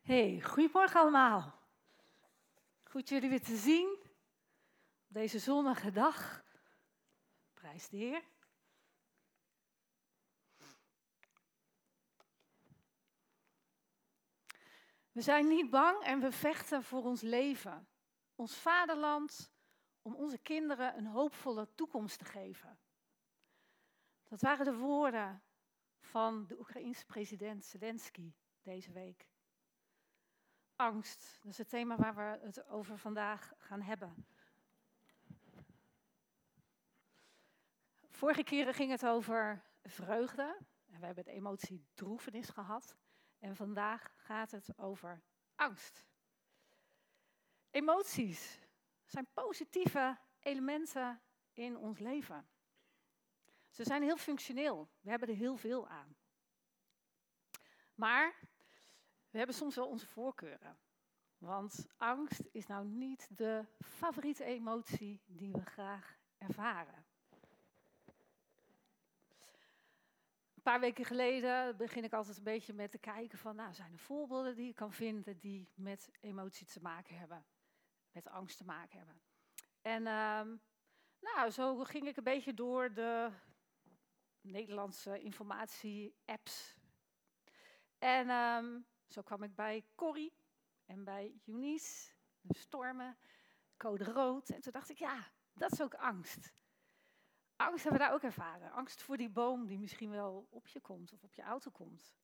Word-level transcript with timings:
Hey, 0.00 0.40
goedemorgen 0.40 1.00
allemaal. 1.00 1.58
Goed 2.84 3.08
jullie 3.08 3.28
weer 3.28 3.42
te 3.42 3.56
zien 3.56 3.98
op 5.08 5.14
deze 5.14 5.38
zonnige 5.38 5.90
dag. 5.90 6.44
Prijs 7.54 7.88
de 7.88 7.96
Heer. 7.96 8.22
We 15.12 15.20
zijn 15.20 15.48
niet 15.48 15.70
bang 15.70 16.02
en 16.02 16.20
we 16.20 16.32
vechten 16.32 16.82
voor 16.82 17.04
ons 17.04 17.20
leven, 17.20 17.88
ons 18.34 18.56
vaderland, 18.56 19.52
om 20.02 20.14
onze 20.14 20.38
kinderen 20.38 20.96
een 20.96 21.06
hoopvolle 21.06 21.68
toekomst 21.74 22.18
te 22.18 22.24
geven. 22.24 22.78
Dat 24.28 24.40
waren 24.40 24.64
de 24.64 24.76
woorden 24.76 25.42
van 26.00 26.46
de 26.46 26.58
Oekraïense 26.58 27.06
president 27.06 27.64
Zelensky 27.64 28.32
deze 28.62 28.92
week. 28.92 29.28
Angst, 30.80 31.38
dat 31.42 31.52
is 31.52 31.58
het 31.58 31.68
thema 31.68 31.96
waar 31.96 32.14
we 32.14 32.46
het 32.46 32.66
over 32.66 32.98
vandaag 32.98 33.52
gaan 33.58 33.80
hebben. 33.80 34.26
Vorige 38.08 38.42
keren 38.42 38.74
ging 38.74 38.90
het 38.90 39.06
over 39.06 39.64
vreugde 39.82 40.56
en 40.86 41.00
we 41.00 41.06
hebben 41.06 41.24
de 41.24 41.30
emotie 41.30 41.86
droefenis 41.94 42.48
gehad. 42.48 42.96
En 43.38 43.56
vandaag 43.56 44.12
gaat 44.16 44.50
het 44.50 44.78
over 44.78 45.22
angst. 45.54 46.04
Emoties 47.70 48.60
zijn 49.04 49.26
positieve 49.34 50.18
elementen 50.40 51.22
in 51.52 51.76
ons 51.76 51.98
leven. 51.98 52.48
Ze 53.68 53.84
zijn 53.84 54.02
heel 54.02 54.16
functioneel. 54.16 54.90
We 55.00 55.10
hebben 55.10 55.28
er 55.28 55.34
heel 55.34 55.56
veel 55.56 55.88
aan. 55.88 56.16
Maar 57.94 58.49
we 59.30 59.38
hebben 59.38 59.56
soms 59.56 59.74
wel 59.74 59.88
onze 59.88 60.06
voorkeuren. 60.06 60.78
Want 61.38 61.86
angst 61.96 62.48
is 62.52 62.66
nou 62.66 62.86
niet 62.86 63.36
de 63.36 63.64
favoriete 63.78 64.44
emotie 64.44 65.22
die 65.26 65.52
we 65.52 65.64
graag 65.64 66.18
ervaren. 66.38 67.04
Een 70.54 70.62
paar 70.62 70.80
weken 70.80 71.04
geleden 71.04 71.76
begin 71.76 72.04
ik 72.04 72.12
altijd 72.12 72.36
een 72.36 72.42
beetje 72.42 72.72
met 72.72 72.90
te 72.90 72.98
kijken 72.98 73.38
van, 73.38 73.56
nou, 73.56 73.74
zijn 73.74 73.92
er 73.92 73.98
voorbeelden 73.98 74.54
die 74.54 74.68
ik 74.68 74.74
kan 74.74 74.92
vinden 74.92 75.38
die 75.38 75.68
met 75.74 76.10
emotie 76.20 76.66
te 76.66 76.80
maken 76.80 77.18
hebben, 77.18 77.46
met 78.12 78.28
angst 78.28 78.56
te 78.56 78.64
maken 78.64 78.98
hebben. 78.98 79.20
En 79.82 80.06
ehm, 80.06 80.56
nou, 81.20 81.50
zo 81.50 81.84
ging 81.84 82.06
ik 82.06 82.16
een 82.16 82.24
beetje 82.24 82.54
door 82.54 82.92
de 82.92 83.30
Nederlandse 84.40 85.20
informatie-apps. 85.20 86.78
En 87.98 88.30
ehm, 88.30 88.80
zo 89.12 89.22
kwam 89.22 89.42
ik 89.42 89.54
bij 89.54 89.84
Corrie 89.94 90.32
en 90.86 91.04
bij 91.04 91.40
Eunice, 91.46 92.12
de 92.40 92.58
stormen, 92.58 93.18
code 93.76 94.04
rood. 94.04 94.48
En 94.48 94.60
toen 94.60 94.72
dacht 94.72 94.90
ik, 94.90 94.98
ja, 94.98 95.32
dat 95.52 95.72
is 95.72 95.82
ook 95.82 95.94
angst. 95.94 96.52
Angst 97.56 97.82
hebben 97.82 98.00
we 98.00 98.06
daar 98.06 98.14
ook 98.14 98.22
ervaren. 98.22 98.72
Angst 98.72 99.02
voor 99.02 99.16
die 99.16 99.30
boom 99.30 99.66
die 99.66 99.78
misschien 99.78 100.10
wel 100.10 100.46
op 100.50 100.66
je 100.66 100.80
komt 100.80 101.12
of 101.12 101.22
op 101.22 101.34
je 101.34 101.42
auto 101.42 101.70
komt. 101.70 102.14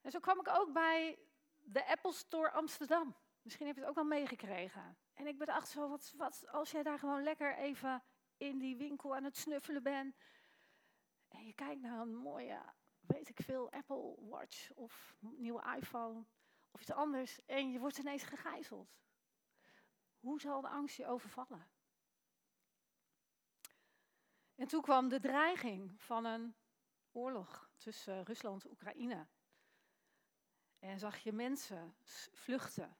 En 0.00 0.10
zo 0.10 0.20
kwam 0.20 0.40
ik 0.40 0.48
ook 0.48 0.72
bij 0.72 1.18
de 1.58 1.86
Apple 1.86 2.12
Store 2.12 2.50
Amsterdam. 2.50 3.16
Misschien 3.42 3.66
heb 3.66 3.74
je 3.74 3.80
het 3.80 3.90
ook 3.90 3.96
wel 3.96 4.04
meegekregen. 4.04 4.96
En 5.14 5.26
ik 5.26 5.38
bedacht 5.38 5.68
zo, 5.68 5.88
wat, 5.88 6.12
wat 6.16 6.46
als 6.48 6.70
jij 6.70 6.82
daar 6.82 6.98
gewoon 6.98 7.22
lekker 7.22 7.56
even 7.56 8.02
in 8.36 8.58
die 8.58 8.76
winkel 8.76 9.16
aan 9.16 9.24
het 9.24 9.36
snuffelen 9.36 9.82
bent. 9.82 10.16
En 11.28 11.46
je 11.46 11.54
kijkt 11.54 11.80
naar 11.80 12.00
een 12.00 12.14
mooie, 12.14 12.62
weet 13.10 13.28
ik 13.28 13.40
veel, 13.42 13.72
Apple 13.72 14.14
Watch 14.18 14.70
of 14.70 15.16
nieuwe 15.20 15.76
iPhone 15.76 16.24
of 16.70 16.80
iets 16.80 16.92
anders. 16.92 17.44
En 17.44 17.70
je 17.70 17.78
wordt 17.78 17.98
ineens 17.98 18.22
gegijzeld. 18.22 18.98
Hoe 20.18 20.40
zal 20.40 20.60
de 20.60 20.68
angst 20.68 20.96
je 20.96 21.06
overvallen? 21.06 21.70
En 24.54 24.66
toen 24.66 24.82
kwam 24.82 25.08
de 25.08 25.20
dreiging 25.20 26.02
van 26.02 26.24
een 26.24 26.54
oorlog 27.12 27.70
tussen 27.76 28.22
Rusland 28.22 28.64
en 28.64 28.70
Oekraïne. 28.70 29.26
En 30.78 30.98
zag 30.98 31.18
je 31.18 31.32
mensen 31.32 31.94
vluchten. 32.32 32.96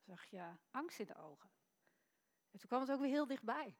Zag 0.00 0.24
je 0.24 0.56
angst 0.70 0.98
in 0.98 1.06
de 1.06 1.16
ogen. 1.16 1.50
En 2.50 2.58
toen 2.58 2.68
kwam 2.68 2.80
het 2.80 2.90
ook 2.90 3.00
weer 3.00 3.10
heel 3.10 3.26
dichtbij. 3.26 3.78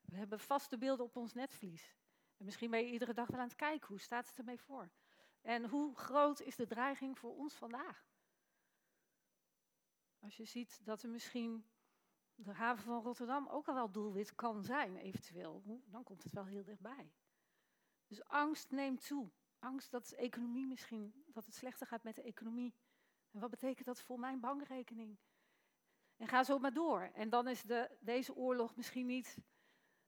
We 0.00 0.16
hebben 0.16 0.40
vaste 0.40 0.78
beelden 0.78 1.06
op 1.06 1.16
ons 1.16 1.32
netvlies. 1.32 1.94
En 2.44 2.50
misschien 2.50 2.70
ben 2.70 2.84
je 2.84 2.92
iedere 2.92 3.14
dag 3.14 3.28
wel 3.28 3.40
aan 3.40 3.46
het 3.46 3.56
kijken, 3.56 3.88
hoe 3.88 4.00
staat 4.00 4.26
het 4.26 4.38
ermee 4.38 4.60
voor? 4.60 4.90
En 5.40 5.68
hoe 5.68 5.96
groot 5.96 6.40
is 6.40 6.56
de 6.56 6.66
dreiging 6.66 7.18
voor 7.18 7.36
ons 7.36 7.54
vandaag? 7.54 8.06
Als 10.18 10.36
je 10.36 10.44
ziet 10.44 10.84
dat 10.84 11.02
er 11.02 11.10
misschien 11.10 11.66
de 12.34 12.52
haven 12.52 12.84
van 12.84 13.02
Rotterdam 13.02 13.48
ook 13.48 13.68
al 13.68 13.74
wel 13.74 13.90
doelwit 13.90 14.34
kan 14.34 14.64
zijn, 14.64 14.96
eventueel, 14.96 15.62
dan 15.84 16.02
komt 16.02 16.22
het 16.22 16.32
wel 16.32 16.44
heel 16.44 16.64
dichtbij. 16.64 17.12
Dus 18.06 18.24
angst 18.24 18.70
neemt 18.70 19.06
toe. 19.06 19.30
Angst 19.58 19.90
dat 19.90 20.08
de 20.08 20.16
economie 20.16 20.66
misschien, 20.66 21.24
dat 21.26 21.44
het 21.44 21.54
slechter 21.54 21.86
gaat 21.86 22.02
met 22.02 22.14
de 22.14 22.22
economie. 22.22 22.74
En 23.30 23.40
wat 23.40 23.50
betekent 23.50 23.86
dat 23.86 24.00
voor 24.00 24.18
mijn 24.18 24.40
bankrekening? 24.40 25.18
En 26.16 26.28
ga 26.28 26.44
zo 26.44 26.58
maar 26.58 26.72
door. 26.72 27.00
En 27.00 27.28
dan 27.28 27.48
is 27.48 27.62
de, 27.62 27.96
deze 28.00 28.34
oorlog 28.34 28.76
misschien 28.76 29.06
niet 29.06 29.38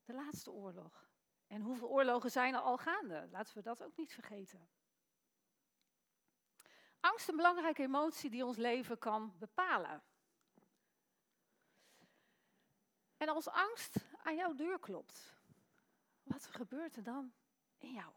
de 0.05 0.15
laatste 0.15 0.51
oorlog. 0.51 1.15
En 1.47 1.61
hoeveel 1.61 1.89
oorlogen 1.89 2.31
zijn 2.31 2.55
er 2.55 2.61
al 2.61 2.77
gaande? 2.77 3.29
Laten 3.31 3.55
we 3.55 3.63
dat 3.63 3.83
ook 3.83 3.97
niet 3.97 4.13
vergeten. 4.13 4.69
Angst 7.01 7.21
is 7.21 7.29
een 7.29 7.37
belangrijke 7.37 7.83
emotie 7.83 8.31
die 8.31 8.45
ons 8.45 8.57
leven 8.57 8.99
kan 8.99 9.35
bepalen. 9.39 10.03
En 13.17 13.29
als 13.29 13.49
angst 13.49 13.97
aan 14.23 14.37
jouw 14.37 14.55
deur 14.55 14.79
klopt, 14.79 15.35
wat 16.23 16.47
gebeurt 16.47 16.97
er 16.97 17.03
dan 17.03 17.33
in 17.79 17.93
jou? 17.93 18.13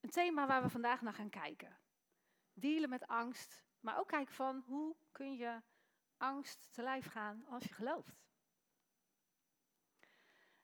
Een 0.00 0.10
thema 0.10 0.46
waar 0.46 0.62
we 0.62 0.68
vandaag 0.68 1.00
naar 1.02 1.12
gaan 1.12 1.30
kijken. 1.30 1.78
Dealen 2.52 2.88
met 2.88 3.06
angst, 3.06 3.64
maar 3.80 3.98
ook 3.98 4.08
kijken 4.08 4.34
van 4.34 4.62
hoe 4.66 4.96
kun 5.12 5.36
je 5.36 5.62
angst 6.16 6.72
te 6.72 6.82
lijf 6.82 7.06
gaan 7.06 7.46
als 7.46 7.64
je 7.64 7.74
gelooft. 7.74 8.27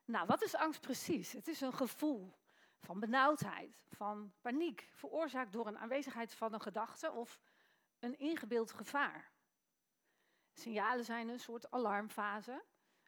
Nou, 0.05 0.25
wat 0.25 0.41
is 0.41 0.55
angst 0.55 0.81
precies? 0.81 1.31
Het 1.31 1.47
is 1.47 1.61
een 1.61 1.73
gevoel 1.73 2.33
van 2.77 2.99
benauwdheid, 2.99 3.83
van 3.87 4.33
paniek, 4.41 4.89
veroorzaakt 4.91 5.51
door 5.51 5.67
een 5.67 5.77
aanwezigheid 5.77 6.33
van 6.33 6.53
een 6.53 6.61
gedachte 6.61 7.11
of 7.11 7.39
een 7.99 8.19
ingebeeld 8.19 8.71
gevaar. 8.71 9.31
Signalen 10.53 11.05
zijn 11.05 11.27
een 11.27 11.39
soort 11.39 11.71
alarmfase. 11.71 12.63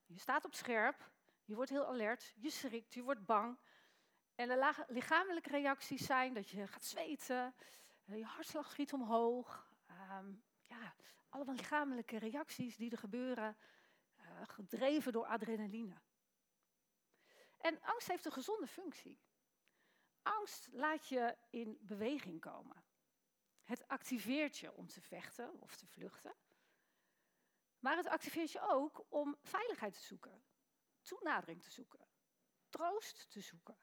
Je 0.05 0.19
staat 0.19 0.45
op 0.45 0.53
scherp, 0.53 1.11
je 1.45 1.55
wordt 1.55 1.69
heel 1.69 1.85
alert, 1.85 2.33
je 2.35 2.49
schrikt, 2.49 2.93
je 2.93 3.03
wordt 3.03 3.25
bang. 3.25 3.57
En 4.35 4.47
de 4.47 4.85
lichamelijke 4.87 5.49
reacties 5.49 6.05
zijn 6.05 6.33
dat 6.33 6.49
je 6.49 6.67
gaat 6.67 6.83
zweten, 6.85 7.53
eh, 8.05 8.17
je 8.17 8.25
hartslag 8.25 8.69
schiet 8.69 8.93
omhoog. 8.93 9.71
Um, 10.19 10.43
ja, 10.65 10.93
allemaal 11.29 11.55
lichamelijke 11.55 12.17
reacties 12.17 12.75
die 12.75 12.91
er 12.91 12.97
gebeuren, 12.97 13.57
uh, 14.17 14.25
gedreven 14.43 15.11
door 15.11 15.25
adrenaline. 15.25 15.95
En 17.67 17.81
angst 17.81 18.07
heeft 18.07 18.25
een 18.25 18.31
gezonde 18.31 18.67
functie. 18.67 19.19
Angst 20.21 20.67
laat 20.71 21.07
je 21.07 21.37
in 21.49 21.77
beweging 21.81 22.41
komen. 22.41 22.85
Het 23.63 23.87
activeert 23.87 24.57
je 24.57 24.73
om 24.73 24.87
te 24.87 25.01
vechten 25.01 25.61
of 25.61 25.75
te 25.75 25.87
vluchten. 25.87 26.35
Maar 27.79 27.97
het 27.97 28.07
activeert 28.07 28.51
je 28.51 28.61
ook 28.61 29.05
om 29.09 29.37
veiligheid 29.41 29.93
te 29.93 29.99
zoeken, 29.99 30.43
toenadering 31.01 31.63
te 31.63 31.71
zoeken, 31.71 32.07
troost 32.69 33.29
te 33.29 33.41
zoeken. 33.41 33.77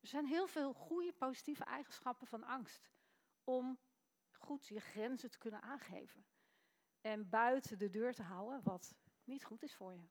Er 0.00 0.08
zijn 0.08 0.26
heel 0.26 0.46
veel 0.46 0.72
goede 0.72 1.12
positieve 1.12 1.64
eigenschappen 1.64 2.26
van 2.26 2.44
angst 2.44 2.90
om 3.44 3.78
goed 4.30 4.66
je 4.66 4.80
grenzen 4.80 5.30
te 5.30 5.38
kunnen 5.38 5.62
aangeven 5.62 6.26
en 7.00 7.28
buiten 7.28 7.78
de 7.78 7.90
deur 7.90 8.14
te 8.14 8.22
houden 8.22 8.62
wat 8.62 8.94
niet 9.24 9.44
goed 9.44 9.62
is 9.62 9.74
voor 9.74 9.94
je. 9.94 10.08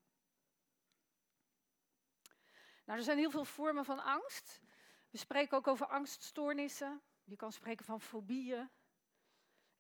Nou, 2.90 3.02
er 3.02 3.08
zijn 3.08 3.18
heel 3.18 3.32
veel 3.32 3.46
vormen 3.46 3.86
van 3.86 4.04
angst. 4.04 4.62
We 5.10 5.18
spreken 5.18 5.58
ook 5.58 5.68
over 5.68 5.86
angststoornissen. 5.86 7.02
Je 7.24 7.36
kan 7.36 7.52
spreken 7.52 7.86
van 7.86 8.02
fobieën. 8.02 8.70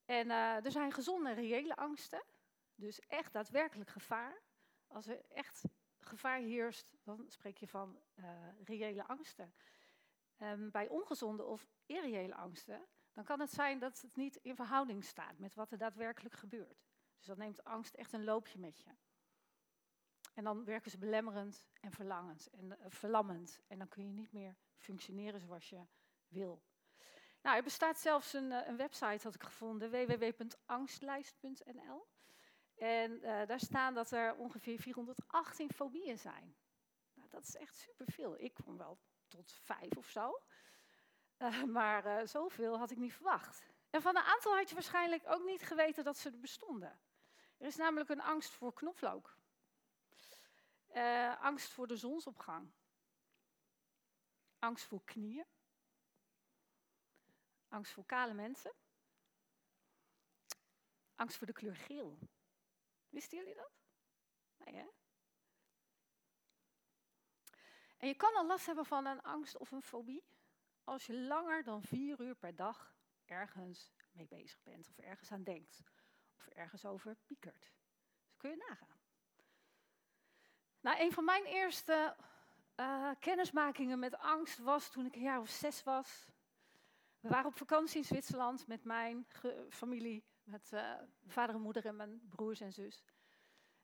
En 0.05 0.27
uh, 0.27 0.65
er 0.65 0.71
zijn 0.71 0.91
gezonde 0.91 1.33
reële 1.33 1.75
angsten. 1.75 2.23
Dus 2.75 2.99
echt 2.99 3.33
daadwerkelijk 3.33 3.89
gevaar. 3.89 4.41
Als 4.87 5.07
er 5.07 5.21
echt 5.27 5.63
gevaar 5.99 6.39
heerst, 6.39 6.97
dan 7.03 7.25
spreek 7.27 7.57
je 7.57 7.67
van 7.67 7.99
uh, 8.15 8.25
reële 8.63 9.07
angsten. 9.07 9.53
Um, 10.37 10.71
bij 10.71 10.87
ongezonde 10.87 11.43
of 11.43 11.67
irreële 11.85 12.35
angsten, 12.35 12.87
dan 13.13 13.23
kan 13.23 13.39
het 13.39 13.51
zijn 13.51 13.79
dat 13.79 14.01
het 14.01 14.15
niet 14.15 14.35
in 14.35 14.55
verhouding 14.55 15.03
staat 15.03 15.37
met 15.37 15.55
wat 15.55 15.71
er 15.71 15.77
daadwerkelijk 15.77 16.35
gebeurt. 16.35 16.87
Dus 17.17 17.25
dan 17.25 17.37
neemt 17.37 17.63
angst 17.63 17.93
echt 17.93 18.13
een 18.13 18.23
loopje 18.23 18.59
met 18.59 18.81
je. 18.81 18.89
En 20.33 20.43
dan 20.43 20.63
werken 20.63 20.91
ze 20.91 20.97
belemmerend 20.97 21.67
en 21.81 21.91
verlangend 21.91 22.49
en 22.49 22.65
uh, 22.65 22.73
verlammend. 22.87 23.59
En 23.67 23.77
dan 23.77 23.87
kun 23.87 24.05
je 24.05 24.13
niet 24.13 24.31
meer 24.31 24.55
functioneren 24.77 25.39
zoals 25.39 25.69
je 25.69 25.85
wil. 26.27 26.61
Nou, 27.41 27.57
er 27.57 27.63
bestaat 27.63 27.97
zelfs 27.97 28.33
een, 28.33 28.51
een 28.51 28.77
website, 28.77 29.19
had 29.23 29.35
ik 29.35 29.43
gevonden, 29.43 29.91
www.angstlijst.nl. 29.91 32.07
En 32.75 33.11
uh, 33.11 33.45
daar 33.45 33.59
staan 33.59 33.93
dat 33.93 34.11
er 34.11 34.35
ongeveer 34.35 34.79
418 34.79 35.73
fobieën 35.73 36.17
zijn. 36.17 36.55
Nou, 37.13 37.29
dat 37.29 37.47
is 37.47 37.55
echt 37.55 37.75
superveel. 37.75 38.39
Ik 38.39 38.53
kwam 38.53 38.77
wel 38.77 38.99
tot 39.27 39.51
vijf 39.51 39.97
of 39.97 40.09
zo. 40.09 40.41
Maar 41.75 42.27
zoveel 42.27 42.77
had 42.77 42.91
ik 42.91 42.97
niet 42.97 43.13
verwacht. 43.13 43.63
En 43.89 44.01
van 44.01 44.17
een 44.17 44.23
aantal 44.23 44.55
had 44.55 44.69
je 44.69 44.75
waarschijnlijk 44.75 45.23
ook 45.27 45.45
niet 45.45 45.61
geweten 45.61 46.03
dat 46.03 46.17
ze 46.17 46.29
er 46.29 46.39
bestonden. 46.39 46.99
Er 47.57 47.67
is 47.67 47.75
namelijk 47.75 48.09
een 48.09 48.21
angst 48.21 48.53
voor 48.53 48.73
knoflook. 48.73 49.37
Uh, 50.93 51.41
angst 51.41 51.71
voor 51.71 51.87
de 51.87 51.95
zonsopgang. 51.95 52.71
Angst 54.59 54.85
voor 54.85 55.03
knieën. 55.03 55.45
Angst 57.67 57.91
voor 57.91 58.05
kale 58.05 58.33
mensen. 58.33 58.73
Angst 61.15 61.37
voor 61.37 61.47
de 61.47 61.53
kleur 61.53 61.75
geel. 61.75 62.19
Wisten 63.09 63.37
jullie 63.37 63.55
dat? 63.55 63.71
Nee, 64.57 64.75
hè? 64.75 64.87
En 67.97 68.07
je 68.07 68.15
kan 68.15 68.35
al 68.35 68.45
last 68.45 68.65
hebben 68.65 68.85
van 68.85 69.05
een 69.05 69.21
angst 69.21 69.57
of 69.57 69.71
een 69.71 69.81
fobie 69.81 70.23
als 70.83 71.05
je 71.05 71.21
langer 71.21 71.63
dan 71.63 71.81
vier 71.81 72.21
uur 72.21 72.35
per 72.35 72.55
dag 72.55 72.95
ergens 73.25 73.93
mee 74.11 74.27
bezig 74.27 74.61
bent 74.63 74.87
of 74.87 74.97
ergens 74.97 75.31
aan 75.31 75.43
denkt 75.43 75.81
of 76.37 76.47
ergens 76.47 76.85
over 76.85 77.15
piekert. 77.15 77.73
Dus 78.25 78.37
kun 78.37 78.49
je 78.49 78.55
nagaan. 78.55 78.99
Nou, 80.81 80.99
een 80.99 81.11
van 81.11 81.25
mijn 81.25 81.45
eerste 81.45 82.15
uh, 82.75 83.11
kennismakingen 83.19 83.99
met 83.99 84.17
angst 84.17 84.57
was 84.57 84.89
toen 84.89 85.05
ik 85.05 85.15
een 85.15 85.21
jaar 85.21 85.39
of 85.39 85.49
zes 85.49 85.83
was. 85.83 86.27
We 87.19 87.29
waren 87.29 87.45
op 87.45 87.57
vakantie 87.57 87.97
in 87.97 88.05
Zwitserland 88.05 88.67
met 88.67 88.83
mijn 88.83 89.27
familie, 89.69 90.23
met 90.43 90.71
uh, 90.73 90.93
vader 91.27 91.55
en 91.55 91.61
moeder 91.61 91.85
en 91.85 91.95
mijn 91.95 92.21
broers 92.29 92.59
en 92.59 92.73
zus. 92.73 93.03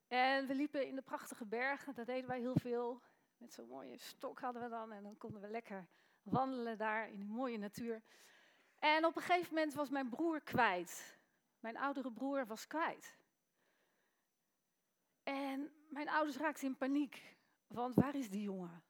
En 0.07 0.47
we 0.47 0.55
liepen 0.55 0.87
in 0.87 0.95
de 0.95 1.01
prachtige 1.01 1.45
bergen, 1.45 1.93
daar 1.93 2.05
deden 2.05 2.27
wij 2.27 2.39
heel 2.39 2.59
veel. 2.59 3.01
Met 3.37 3.53
zo'n 3.53 3.67
mooie 3.67 3.97
stok 3.97 4.39
hadden 4.39 4.61
we 4.61 4.69
dan 4.69 4.91
en 4.91 5.03
dan 5.03 5.17
konden 5.17 5.41
we 5.41 5.47
lekker 5.47 5.87
wandelen 6.21 6.77
daar 6.77 7.09
in 7.09 7.19
die 7.19 7.29
mooie 7.29 7.57
natuur. 7.57 8.03
En 8.79 9.05
op 9.05 9.15
een 9.15 9.21
gegeven 9.21 9.53
moment 9.53 9.73
was 9.73 9.89
mijn 9.89 10.09
broer 10.09 10.41
kwijt. 10.41 11.17
Mijn 11.59 11.77
oudere 11.77 12.11
broer 12.11 12.45
was 12.47 12.67
kwijt. 12.67 13.17
En 15.23 15.71
mijn 15.95 16.09
ouders 16.09 16.37
raakten 16.37 16.67
in 16.67 16.77
paniek, 16.77 17.37
want 17.67 17.95
waar 17.95 18.15
is 18.15 18.29
die 18.29 18.41
jongen? 18.41 18.83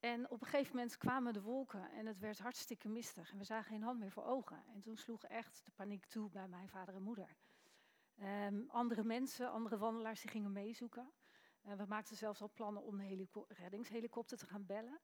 En 0.00 0.30
op 0.30 0.40
een 0.40 0.46
gegeven 0.46 0.76
moment 0.76 0.96
kwamen 0.96 1.32
de 1.32 1.42
wolken 1.42 1.90
en 1.90 2.06
het 2.06 2.18
werd 2.18 2.38
hartstikke 2.38 2.88
mistig 2.88 3.32
en 3.32 3.38
we 3.38 3.44
zagen 3.44 3.70
geen 3.70 3.82
hand 3.82 3.98
meer 3.98 4.10
voor 4.10 4.24
ogen. 4.24 4.64
En 4.66 4.80
toen 4.80 4.96
sloeg 4.96 5.24
echt 5.24 5.64
de 5.64 5.70
paniek 5.70 6.06
toe 6.06 6.30
bij 6.30 6.48
mijn 6.48 6.68
vader 6.68 6.94
en 6.94 7.02
moeder. 7.02 7.36
Um, 8.22 8.70
andere 8.70 9.02
mensen, 9.02 9.50
andere 9.50 9.78
wandelaars, 9.78 10.20
die 10.20 10.30
gingen 10.30 10.52
meezoeken. 10.52 11.12
Uh, 11.62 11.72
we 11.72 11.84
maakten 11.86 12.16
zelfs 12.16 12.40
al 12.40 12.50
plannen 12.52 12.82
om 12.82 12.96
de 12.96 13.44
reddingshelikopter 13.48 14.38
te 14.38 14.46
gaan 14.46 14.66
bellen. 14.66 15.00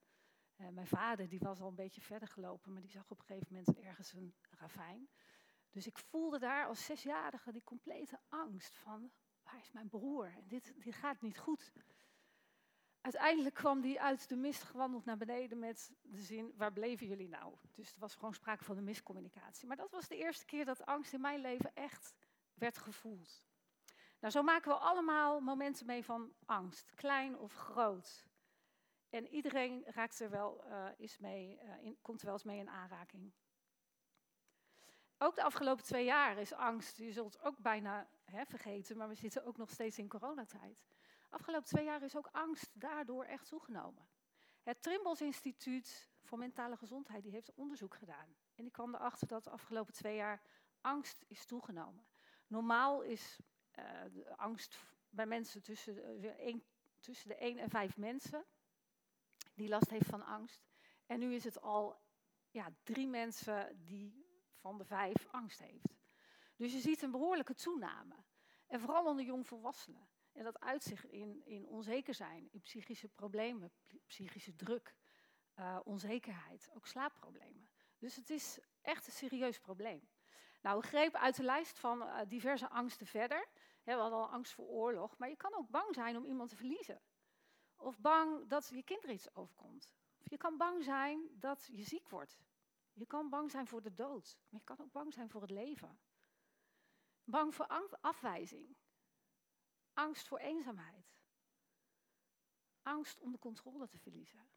Uh, 0.57 0.69
mijn 0.69 0.87
vader 0.87 1.29
die 1.29 1.41
was 1.41 1.61
al 1.61 1.69
een 1.69 1.75
beetje 1.75 2.01
verder 2.01 2.29
gelopen, 2.29 2.73
maar 2.73 2.83
die 2.83 2.91
zag 2.91 3.11
op 3.11 3.19
een 3.19 3.25
gegeven 3.25 3.55
moment 3.55 3.79
ergens 3.79 4.13
een 4.13 4.35
ravijn. 4.51 5.09
Dus 5.71 5.87
ik 5.87 5.99
voelde 5.99 6.39
daar 6.39 6.67
als 6.67 6.85
zesjarige 6.85 7.53
die 7.53 7.65
complete 7.65 8.21
angst 8.29 8.77
van, 8.77 9.13
waar 9.51 9.61
is 9.61 9.73
mijn 9.73 9.89
broer? 9.89 10.27
En 10.27 10.49
dit, 10.49 10.75
dit 10.77 10.95
gaat 10.95 11.21
niet 11.21 11.39
goed. 11.39 11.73
Uiteindelijk 13.01 13.55
kwam 13.55 13.81
die 13.81 14.01
uit 14.01 14.29
de 14.29 14.37
mist 14.37 14.63
gewandeld 14.63 15.05
naar 15.05 15.17
beneden 15.17 15.59
met 15.59 15.93
de 16.03 16.21
zin, 16.21 16.53
waar 16.57 16.73
bleven 16.73 17.07
jullie 17.07 17.29
nou? 17.29 17.55
Dus 17.75 17.93
er 17.93 18.01
was 18.01 18.15
gewoon 18.15 18.35
sprake 18.35 18.65
van 18.65 18.77
een 18.77 18.85
miscommunicatie. 18.85 19.67
Maar 19.69 19.77
dat 19.77 19.91
was 19.91 20.09
de 20.09 20.17
eerste 20.17 20.45
keer 20.45 20.65
dat 20.65 20.87
angst 20.87 21.13
in 21.13 21.21
mijn 21.21 21.41
leven 21.41 21.75
echt 21.75 22.15
werd 22.55 22.79
gevoeld. 22.79 23.45
Nou, 24.21 24.33
zo 24.33 24.43
maken 24.43 24.71
we 24.71 24.79
allemaal 24.79 25.41
momenten 25.41 25.87
mee 25.87 26.05
van 26.05 26.33
angst, 26.45 26.95
klein 26.95 27.39
of 27.39 27.55
groot. 27.55 28.29
En 29.09 29.29
iedereen 29.29 29.85
raakt 29.87 30.21
er 30.21 30.31
wel, 30.31 30.65
uh, 30.67 30.89
is 30.97 31.19
mee, 31.19 31.59
uh, 31.63 31.85
in, 31.85 31.99
komt 32.03 32.21
er 32.21 32.25
wel 32.25 32.35
eens 32.35 32.45
mee 32.45 32.59
in 32.59 32.69
aanraking. 32.69 33.33
Ook 35.23 35.35
de 35.35 35.43
afgelopen 35.43 35.85
twee 35.85 36.05
jaar 36.05 36.39
is 36.39 36.53
angst, 36.53 36.97
je 36.97 37.13
zult 37.13 37.43
ook 37.43 37.59
bijna 37.59 38.09
hè, 38.25 38.45
vergeten, 38.45 38.97
maar 38.97 39.09
we 39.09 39.15
zitten 39.15 39.45
ook 39.45 39.57
nog 39.57 39.71
steeds 39.71 39.99
in 39.99 40.09
coronatijd. 40.09 40.85
Afgelopen 41.29 41.69
twee 41.69 41.85
jaar 41.85 42.03
is 42.03 42.17
ook 42.17 42.29
angst 42.33 42.71
daardoor 42.81 43.25
echt 43.25 43.49
toegenomen. 43.49 44.09
Het 44.63 44.83
Trimbos 44.83 45.21
Instituut 45.21 46.11
voor 46.23 46.39
Mentale 46.39 46.77
Gezondheid 46.77 47.23
die 47.23 47.33
heeft 47.33 47.55
onderzoek 47.55 47.95
gedaan. 47.95 48.37
En 48.55 48.63
die 48.63 48.73
kwam 48.73 48.95
erachter 48.95 49.27
dat 49.27 49.45
de 49.45 49.51
afgelopen 49.51 49.93
twee 49.93 50.17
jaar 50.17 50.43
angst 50.81 51.25
is 51.27 51.45
toegenomen. 51.45 52.07
Normaal 52.47 53.03
is 53.03 53.39
uh, 53.79 53.85
de 54.13 54.37
angst 54.37 54.85
bij 55.09 55.27
mensen 55.27 55.63
tussen 55.63 56.21
de, 56.21 56.35
een, 56.47 56.65
tussen 57.01 57.29
de 57.29 57.37
1 57.37 57.59
en 57.59 57.71
5 57.71 57.97
mensen 57.97 58.45
die 59.55 59.69
last 59.69 59.91
heeft 59.91 60.09
van 60.09 60.25
angst. 60.25 60.67
En 61.07 61.19
nu 61.19 61.35
is 61.35 61.45
het 61.45 61.61
al 61.61 62.01
ja, 62.51 62.73
drie 62.83 63.07
mensen 63.07 63.85
die 63.85 64.20
van 64.61 64.79
de 64.79 64.85
vijf 64.85 65.27
angst 65.31 65.59
heeft. 65.59 65.99
Dus 66.57 66.73
je 66.73 66.81
ziet 66.81 67.03
een 67.03 67.11
behoorlijke 67.11 67.55
toename. 67.55 68.15
En 68.67 68.81
vooral 68.81 69.07
onder 69.07 69.25
jongvolwassenen. 69.25 70.09
En 70.33 70.45
dat 70.45 70.61
uitzicht 70.61 71.05
in, 71.05 71.43
in 71.45 71.67
onzeker 71.67 72.15
zijn, 72.15 72.49
in 72.51 72.61
psychische 72.61 73.09
problemen, 73.09 73.73
psychische 74.07 74.57
druk, 74.57 74.95
uh, 75.57 75.81
onzekerheid, 75.85 76.71
ook 76.75 76.87
slaapproblemen. 76.87 77.69
Dus 77.99 78.17
het 78.17 78.31
is 78.31 78.59
echt 78.83 79.07
een 79.07 79.13
serieus 79.13 79.59
probleem. 79.59 80.09
Nou, 80.63 80.81
we 80.81 80.87
grepen 80.87 81.21
uit 81.21 81.37
de 81.37 81.43
lijst 81.43 81.79
van 81.79 82.03
uh, 82.03 82.21
diverse 82.29 82.69
angsten 82.69 83.07
verder. 83.07 83.49
we 83.85 83.93
hadden 83.93 84.19
al 84.19 84.31
angst 84.31 84.53
voor 84.53 84.67
oorlog, 84.67 85.19
maar 85.19 85.29
je 85.29 85.37
kan 85.37 85.55
ook 85.55 85.69
bang 85.69 85.95
zijn 85.95 86.17
om 86.17 86.25
iemand 86.25 86.49
te 86.49 86.57
verliezen. 86.57 87.01
Of 87.77 87.99
bang 87.99 88.49
dat 88.49 88.69
je 88.69 88.83
kind 88.83 89.05
er 89.05 89.11
iets 89.11 89.35
overkomt. 89.35 89.91
Of 90.21 90.31
je 90.31 90.37
kan 90.37 90.57
bang 90.57 90.85
zijn 90.85 91.29
dat 91.33 91.69
je 91.73 91.83
ziek 91.83 92.09
wordt. 92.09 92.39
Je 92.93 93.07
kan 93.07 93.29
bang 93.29 93.51
zijn 93.51 93.67
voor 93.67 93.83
de 93.83 93.95
dood, 93.95 94.39
maar 94.49 94.61
je 94.61 94.67
kan 94.67 94.81
ook 94.81 94.93
bang 94.93 95.13
zijn 95.13 95.31
voor 95.31 95.41
het 95.41 95.51
leven. 95.51 96.01
Bang 97.25 97.55
voor 97.55 97.67
afwijzing. 98.01 98.77
Angst 99.93 100.29
voor 100.29 100.39
eenzaamheid. 100.39 101.19
Angst 102.83 103.21
om 103.21 103.33
de 103.33 103.39
controle 103.39 103.89
te 103.89 103.99
verliezen. 103.99 104.51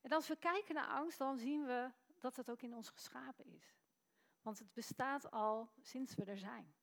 En 0.00 0.12
als 0.12 0.28
we 0.28 0.36
kijken 0.36 0.74
naar 0.74 0.86
angst, 0.86 1.18
dan 1.18 1.38
zien 1.38 1.64
we 1.64 1.92
dat 2.18 2.36
het 2.36 2.50
ook 2.50 2.62
in 2.62 2.74
ons 2.74 2.88
geschapen 2.88 3.46
is. 3.46 3.78
Want 4.42 4.58
het 4.58 4.72
bestaat 4.72 5.30
al 5.30 5.70
sinds 5.80 6.14
we 6.14 6.24
er 6.24 6.38
zijn. 6.38 6.74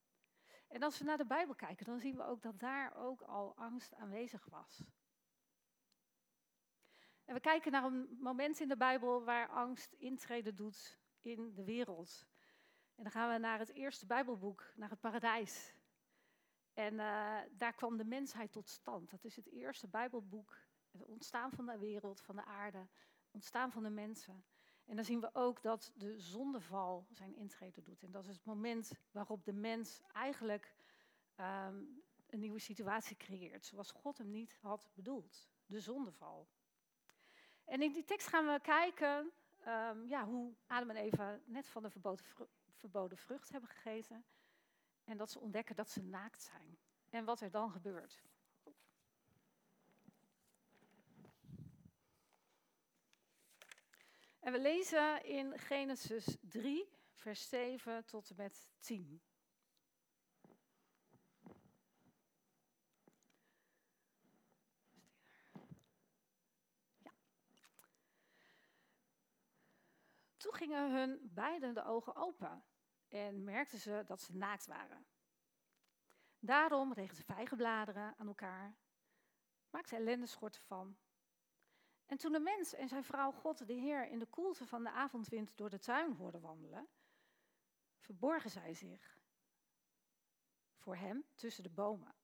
En 0.67 0.83
als 0.83 0.97
we 0.97 1.05
naar 1.05 1.17
de 1.17 1.25
Bijbel 1.25 1.55
kijken, 1.55 1.85
dan 1.85 1.99
zien 1.99 2.15
we 2.15 2.23
ook 2.23 2.41
dat 2.41 2.59
daar 2.59 2.95
ook 2.95 3.21
al 3.21 3.55
angst 3.55 3.93
aanwezig 3.93 4.45
was. 4.45 4.83
En 7.27 7.33
we 7.33 7.39
kijken 7.39 7.71
naar 7.71 7.83
een 7.83 8.17
moment 8.19 8.59
in 8.59 8.67
de 8.67 8.77
Bijbel 8.77 9.23
waar 9.23 9.47
angst 9.47 9.93
intreden 9.93 10.55
doet 10.55 10.99
in 11.21 11.53
de 11.53 11.63
wereld. 11.63 12.27
En 12.95 13.03
dan 13.03 13.11
gaan 13.11 13.33
we 13.33 13.37
naar 13.37 13.59
het 13.59 13.69
eerste 13.69 14.05
Bijbelboek, 14.05 14.71
naar 14.75 14.89
het 14.89 14.99
paradijs. 14.99 15.73
En 16.73 16.93
uh, 16.93 17.39
daar 17.51 17.73
kwam 17.73 17.97
de 17.97 18.05
mensheid 18.05 18.51
tot 18.51 18.69
stand. 18.69 19.09
Dat 19.09 19.23
is 19.23 19.35
het 19.35 19.51
eerste 19.51 19.87
Bijbelboek. 19.87 20.57
Het 20.91 21.03
ontstaan 21.03 21.51
van 21.51 21.65
de 21.65 21.77
wereld, 21.77 22.21
van 22.21 22.35
de 22.35 22.45
aarde, 22.45 22.87
ontstaan 23.31 23.71
van 23.71 23.83
de 23.83 23.89
mensen. 23.89 24.45
En 24.85 24.95
dan 24.95 25.05
zien 25.05 25.19
we 25.19 25.29
ook 25.33 25.61
dat 25.61 25.91
de 25.95 26.19
zondeval 26.19 27.07
zijn 27.09 27.35
intrede 27.35 27.81
doet. 27.81 28.03
En 28.03 28.11
dat 28.11 28.27
is 28.27 28.35
het 28.35 28.45
moment 28.45 28.91
waarop 29.11 29.45
de 29.45 29.53
mens 29.53 30.01
eigenlijk 30.13 30.75
um, 31.35 32.03
een 32.27 32.39
nieuwe 32.39 32.59
situatie 32.59 33.17
creëert, 33.17 33.65
zoals 33.65 33.91
God 33.91 34.17
hem 34.17 34.29
niet 34.29 34.57
had 34.61 34.89
bedoeld. 34.93 35.49
De 35.65 35.79
zondeval. 35.79 36.47
En 37.67 37.81
in 37.81 37.91
die 37.91 38.03
tekst 38.03 38.27
gaan 38.27 38.45
we 38.45 38.59
kijken 38.61 39.31
um, 39.67 40.07
ja, 40.07 40.25
hoe 40.25 40.53
Adam 40.67 40.89
en 40.89 40.95
Eva 40.95 41.39
net 41.45 41.67
van 41.67 41.83
de 41.83 41.89
verboden, 41.89 42.25
verboden 42.71 43.17
vrucht 43.17 43.49
hebben 43.49 43.69
gegeten. 43.69 44.25
En 45.03 45.17
dat 45.17 45.31
ze 45.31 45.39
ontdekken 45.39 45.75
dat 45.75 45.89
ze 45.89 46.03
naakt 46.03 46.41
zijn. 46.41 46.77
En 47.09 47.25
wat 47.25 47.41
er 47.41 47.51
dan 47.51 47.71
gebeurt. 47.71 48.23
En 54.39 54.51
we 54.51 54.59
lezen 54.59 55.23
in 55.23 55.59
Genesis 55.59 56.37
3, 56.41 56.89
vers 57.13 57.49
7 57.49 58.05
tot 58.05 58.29
en 58.29 58.35
met 58.35 58.71
10. 58.79 59.21
Toen 70.47 70.55
gingen 70.55 70.91
hun 70.91 71.29
beiden 71.33 71.73
de 71.73 71.83
ogen 71.83 72.15
open 72.15 72.63
en 73.07 73.43
merkten 73.43 73.79
ze 73.79 74.03
dat 74.05 74.21
ze 74.21 74.35
naakt 74.35 74.65
waren. 74.65 75.05
Daarom 76.39 76.93
regen 76.93 77.15
ze 77.15 77.23
vijgenbladeren 77.23 78.15
aan 78.17 78.27
elkaar, 78.27 78.77
maakten 79.69 79.97
ellendeschorten 79.97 80.61
van 80.61 80.97
En 82.05 82.17
toen 82.17 82.31
de 82.31 82.39
mens 82.39 82.73
en 82.73 82.87
zijn 82.87 83.03
vrouw 83.03 83.31
God, 83.31 83.67
de 83.67 83.73
Heer, 83.73 84.09
in 84.09 84.19
de 84.19 84.25
koelte 84.25 84.65
van 84.65 84.83
de 84.83 84.91
avondwind 84.91 85.57
door 85.57 85.69
de 85.69 85.79
tuin 85.79 86.13
hoorden 86.13 86.41
wandelen, 86.41 86.87
verborgen 87.99 88.49
zij 88.49 88.73
zich 88.73 89.17
voor 90.75 90.95
hem 90.95 91.25
tussen 91.35 91.63
de 91.63 91.69
bomen. 91.69 92.15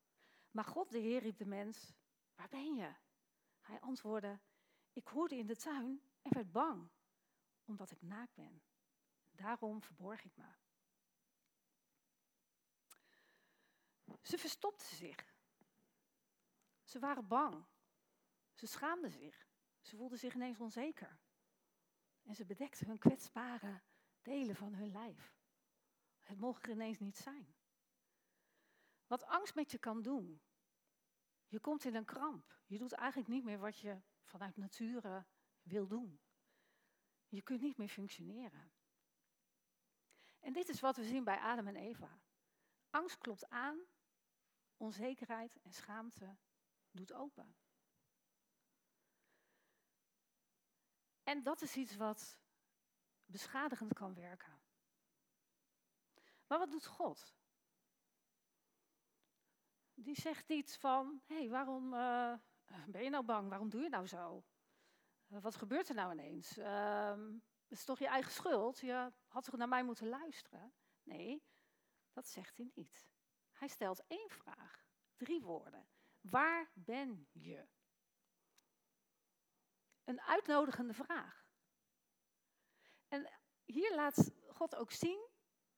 Maar 0.52 0.66
God, 0.66 0.92
de 0.92 1.00
Heer, 1.00 1.22
riep 1.22 1.38
de 1.38 1.46
mens, 1.46 1.94
waar 2.36 2.50
ben 2.50 2.76
je? 2.76 2.94
Hij 3.62 3.80
antwoordde, 3.80 4.40
ik 4.94 5.08
hoorde 5.08 5.38
in 5.38 5.48
de 5.48 5.56
tuin 5.56 6.02
en 6.22 6.34
werd 6.34 6.52
bang, 6.52 6.90
omdat 7.66 7.92
ik 7.92 8.02
naakt 8.02 8.34
ben. 8.34 8.64
Daarom 9.32 9.82
verborg 9.82 10.24
ik 10.24 10.36
me. 10.36 10.54
Ze 14.22 14.38
verstopten 14.38 14.96
zich. 14.96 15.36
Ze 16.84 17.00
waren 17.00 17.28
bang. 17.28 17.66
Ze 18.54 18.68
schaamden 18.68 19.12
zich. 19.12 19.48
Ze 19.82 19.96
voelden 19.96 20.20
zich 20.20 20.34
ineens 20.34 20.60
onzeker. 20.60 21.20
En 22.24 22.36
ze 22.36 22.46
bedekten 22.46 22.88
hun 22.88 22.98
kwetsbare 22.98 23.82
delen 24.22 24.56
van 24.56 24.74
hun 24.74 24.92
lijf. 24.92 25.36
Het 26.22 26.40
mocht 26.40 26.64
er 26.64 26.70
ineens 26.70 27.00
niet 27.00 27.18
zijn. 27.18 27.56
Wat 29.08 29.24
angst 29.26 29.56
met 29.56 29.72
je 29.72 29.78
kan 29.78 30.02
doen. 30.02 30.42
Je 31.48 31.60
komt 31.60 31.84
in 31.84 31.96
een 31.96 32.06
kramp. 32.06 32.62
Je 32.66 32.78
doet 32.78 32.92
eigenlijk 32.92 33.30
niet 33.30 33.44
meer 33.44 33.60
wat 33.60 33.80
je 33.80 34.02
vanuit 34.24 34.58
nature 34.58 35.26
wil 35.62 35.88
doen. 35.88 36.22
Je 37.34 37.42
kunt 37.42 37.62
niet 37.62 37.78
meer 37.78 37.90
functioneren. 37.90 38.72
En 40.40 40.54
dit 40.54 40.70
is 40.70 40.80
wat 40.80 40.98
we 40.98 41.04
zien 41.04 41.24
bij 41.24 41.38
Adam 41.38 41.68
en 41.68 41.76
Eva. 41.76 42.20
Angst 42.90 43.18
klopt 43.18 43.50
aan, 43.50 43.80
onzekerheid 44.78 45.60
en 45.62 45.74
schaamte 45.74 46.38
doet 46.92 47.14
open. 47.14 47.56
En 51.24 51.44
dat 51.44 51.62
is 51.62 51.76
iets 51.76 51.96
wat 51.96 52.40
beschadigend 53.26 53.94
kan 53.94 54.14
werken. 54.14 54.62
Maar 56.48 56.60
wat 56.60 56.72
doet 56.72 56.86
God? 56.86 57.36
Die 59.94 60.16
zegt 60.16 60.50
iets 60.50 60.78
van, 60.78 61.22
hé, 61.26 61.36
hey, 61.36 61.50
waarom 61.50 61.94
uh, 61.94 62.34
ben 62.88 63.04
je 63.04 63.10
nou 63.10 63.26
bang? 63.26 63.50
Waarom 63.50 63.70
doe 63.70 63.82
je 63.82 63.90
nou 63.90 64.08
zo? 64.08 64.44
Uh, 65.34 65.42
wat 65.42 65.56
gebeurt 65.56 65.90
er 65.90 65.96
nou 65.96 66.12
ineens? 66.12 66.58
Uh, 66.58 67.16
het 67.68 67.80
is 67.80 67.86
toch 67.86 68.00
je 68.00 68.08
eigen 68.08 68.32
schuld? 68.32 68.80
Je 68.80 69.12
had 69.28 69.44
toch 69.44 69.56
naar 69.56 69.68
mij 69.68 69.84
moeten 69.84 70.08
luisteren? 70.08 70.74
Nee, 71.04 71.44
dat 72.12 72.28
zegt 72.28 72.58
hij 72.58 72.72
niet. 72.74 73.08
Hij 73.52 73.68
stelt 73.68 74.08
één 74.08 74.30
vraag, 74.30 74.86
drie 75.16 75.42
woorden. 75.42 75.88
Waar 76.22 76.72
ben 76.74 77.28
je? 77.32 77.68
Een 80.04 80.22
uitnodigende 80.22 80.94
vraag. 80.94 81.46
En 83.08 83.32
hier 83.66 83.96
laat 83.96 84.32
God 84.48 84.76
ook 84.76 84.92
zien 84.92 85.30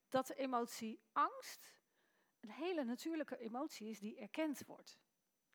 dat 0.09 0.27
de 0.27 0.35
emotie 0.35 1.01
angst 1.11 1.79
een 2.39 2.51
hele 2.51 2.83
natuurlijke 2.83 3.37
emotie 3.37 3.89
is 3.89 3.99
die 3.99 4.19
erkend 4.19 4.65
wordt. 4.65 4.99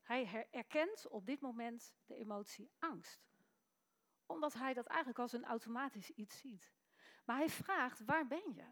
Hij 0.03 0.49
erkent 0.51 1.09
op 1.09 1.27
dit 1.27 1.41
moment 1.41 1.95
de 2.05 2.15
emotie 2.15 2.73
angst. 2.79 3.30
Omdat 4.31 4.55
hij 4.55 4.75
dat 4.75 4.87
eigenlijk 4.87 5.19
als 5.19 5.33
een 5.33 5.45
automatisch 5.45 6.11
iets 6.11 6.39
ziet. 6.39 6.73
Maar 7.25 7.37
hij 7.37 7.49
vraagt, 7.49 8.05
waar 8.05 8.27
ben 8.27 8.53
je? 8.55 8.65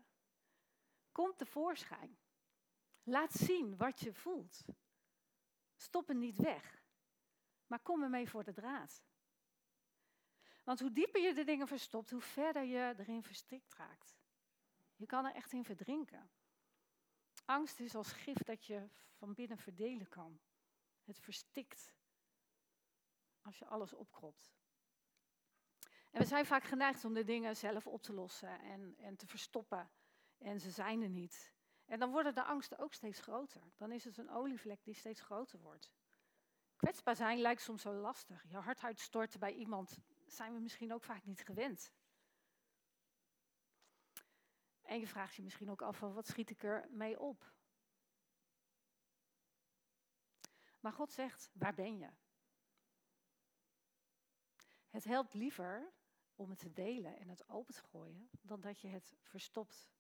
Kom 1.13 1.35
tevoorschijn. 1.37 2.19
Laat 3.03 3.33
zien 3.33 3.77
wat 3.77 4.01
je 4.01 4.13
voelt. 4.13 4.65
Stop 5.77 6.09
er 6.09 6.15
niet 6.15 6.37
weg. 6.37 6.83
Maar 7.67 7.81
kom 7.81 8.03
ermee 8.03 8.29
voor 8.29 8.45
de 8.45 8.53
draad. 8.53 9.05
Want 10.65 10.81
hoe 10.81 10.93
dieper 10.93 11.21
je 11.21 11.35
de 11.35 11.45
dingen 11.45 11.67
verstopt, 11.67 12.11
hoe 12.11 12.21
verder 12.21 12.63
je 12.63 12.95
erin 12.99 13.23
verstrikt 13.23 13.75
raakt. 13.75 14.17
Je 14.97 15.07
kan 15.07 15.25
er 15.25 15.35
echt 15.35 15.53
in 15.53 15.65
verdrinken. 15.65 16.31
Angst 17.45 17.81
is 17.81 17.95
als 17.95 18.13
gif 18.13 18.39
dat 18.43 18.65
je 18.65 18.89
van 19.13 19.35
binnen 19.35 19.59
verdelen 19.59 20.09
kan. 20.09 20.41
Het 21.05 21.19
verstikt 21.19 21.93
als 23.43 23.59
je 23.59 23.67
alles 23.67 23.93
opkropt. 23.93 24.58
En 26.11 26.21
we 26.21 26.27
zijn 26.27 26.47
vaak 26.47 26.65
geneigd 26.65 27.05
om 27.05 27.15
de 27.15 27.25
dingen 27.25 27.57
zelf 27.57 27.87
op 27.87 28.03
te 28.03 28.13
lossen 28.13 28.61
en, 28.61 28.95
en 28.99 29.17
te 29.17 29.27
verstoppen. 29.27 29.91
En 30.39 30.61
ze 30.61 30.71
zijn 30.71 31.03
er 31.03 31.09
niet. 31.09 31.53
En 31.85 31.99
dan 31.99 32.11
worden 32.11 32.35
de 32.35 32.43
angsten 32.43 32.79
ook 32.79 32.95
steeds 32.95 33.21
groter. 33.21 33.63
Dan 33.77 33.93
is 33.93 34.05
het 34.05 34.19
een 34.19 34.31
olievlek 34.31 34.85
die 34.85 34.95
steeds 34.95 35.21
groter 35.21 35.59
wordt. 35.61 35.93
Kwetsbaar 36.77 37.17
zijn 37.17 37.39
lijkt 37.39 37.63
soms 37.63 37.83
zo 37.83 37.93
lastig. 37.93 38.45
Je 38.49 38.57
hart 38.57 38.83
uitstorten 38.83 39.41
bij 39.41 39.53
iemand 39.53 39.99
zijn 40.27 40.55
we 40.55 40.61
misschien 40.61 40.93
ook 40.93 41.05
vaak 41.05 41.25
niet 41.25 41.41
gewend. 41.41 41.93
En 44.83 45.01
je 45.01 45.07
vraagt 45.07 45.35
je 45.35 45.43
misschien 45.43 45.71
ook 45.71 45.83
af 45.83 45.97
van 45.97 46.13
wat 46.13 46.27
schiet 46.27 46.51
ik 46.51 46.63
er 46.63 46.87
mee 46.91 47.21
op? 47.21 47.53
Maar 50.81 50.93
God 50.93 51.13
zegt, 51.13 51.51
waar 51.53 51.75
ben 51.75 51.99
je? 51.99 52.11
Het 54.91 55.05
helpt 55.05 55.35
liever 55.35 55.93
om 56.35 56.51
het 56.51 56.59
te 56.59 56.73
delen 56.73 57.19
en 57.19 57.29
het 57.29 57.49
open 57.49 57.75
te 57.75 57.83
gooien, 57.83 58.31
dan 58.41 58.61
dat 58.61 58.81
je 58.81 58.89
het 58.89 59.15
verstopt. 59.23 59.91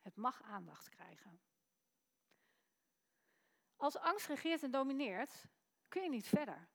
Het 0.00 0.16
mag 0.16 0.42
aandacht 0.42 0.88
krijgen. 0.88 1.40
Als 3.76 3.96
angst 3.96 4.26
regeert 4.26 4.62
en 4.62 4.70
domineert, 4.70 5.46
kun 5.88 6.02
je 6.02 6.08
niet 6.08 6.26
verder. 6.26 6.68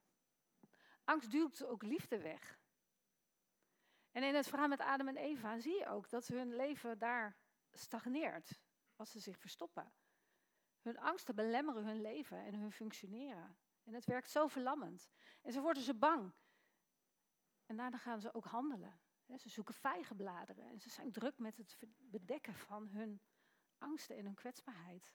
Angst 1.03 1.31
duwt 1.31 1.65
ook 1.65 1.83
liefde 1.83 2.19
weg. 2.19 2.59
En 4.11 4.23
in 4.23 4.35
het 4.35 4.47
verhaal 4.47 4.67
met 4.67 4.79
Adam 4.79 5.07
en 5.07 5.17
Eva 5.17 5.59
zie 5.59 5.77
je 5.77 5.87
ook 5.87 6.09
dat 6.09 6.27
hun 6.27 6.55
leven 6.55 6.99
daar 6.99 7.37
stagneert 7.71 8.61
als 8.95 9.11
ze 9.11 9.19
zich 9.19 9.39
verstoppen. 9.39 9.93
Hun 10.81 10.97
angsten 10.97 11.35
belemmeren 11.35 11.85
hun 11.85 12.01
leven 12.01 12.45
en 12.45 12.53
hun 12.53 12.71
functioneren. 12.71 13.57
En 13.83 13.93
het 13.93 14.05
werkt 14.05 14.29
zo 14.29 14.47
verlammend. 14.47 15.09
En 15.41 15.51
ze 15.51 15.61
worden 15.61 15.83
ze 15.83 15.93
bang. 15.93 16.33
En 17.69 17.75
daarna 17.75 17.97
gaan 17.97 18.21
ze 18.21 18.33
ook 18.33 18.45
handelen. 18.45 18.99
Ze 19.37 19.49
zoeken 19.49 19.73
vijgenbladeren 19.73 20.69
en 20.69 20.79
ze 20.79 20.89
zijn 20.89 21.11
druk 21.11 21.37
met 21.37 21.57
het 21.57 21.77
bedekken 21.97 22.55
van 22.55 22.87
hun 22.87 23.21
angsten 23.77 24.17
en 24.17 24.25
hun 24.25 24.35
kwetsbaarheid. 24.35 25.13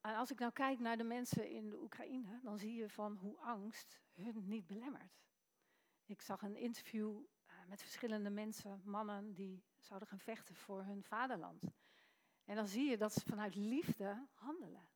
En 0.00 0.14
als 0.16 0.30
ik 0.30 0.38
nou 0.38 0.52
kijk 0.52 0.78
naar 0.78 0.96
de 0.96 1.04
mensen 1.04 1.50
in 1.50 1.70
de 1.70 1.80
Oekraïne, 1.80 2.40
dan 2.42 2.58
zie 2.58 2.74
je 2.74 2.88
van 2.88 3.16
hoe 3.16 3.38
angst 3.40 4.00
hun 4.12 4.48
niet 4.48 4.66
belemmert. 4.66 5.22
Ik 6.04 6.20
zag 6.20 6.42
een 6.42 6.56
interview 6.56 7.24
eh, 7.44 7.64
met 7.66 7.80
verschillende 7.80 8.30
mensen, 8.30 8.82
mannen 8.84 9.34
die 9.34 9.64
zouden 9.78 10.08
gaan 10.08 10.20
vechten 10.20 10.54
voor 10.54 10.84
hun 10.84 11.02
vaderland. 11.02 11.62
En 12.44 12.56
dan 12.56 12.66
zie 12.66 12.90
je 12.90 12.96
dat 12.96 13.12
ze 13.12 13.20
vanuit 13.20 13.54
liefde 13.54 14.28
handelen. 14.34 14.88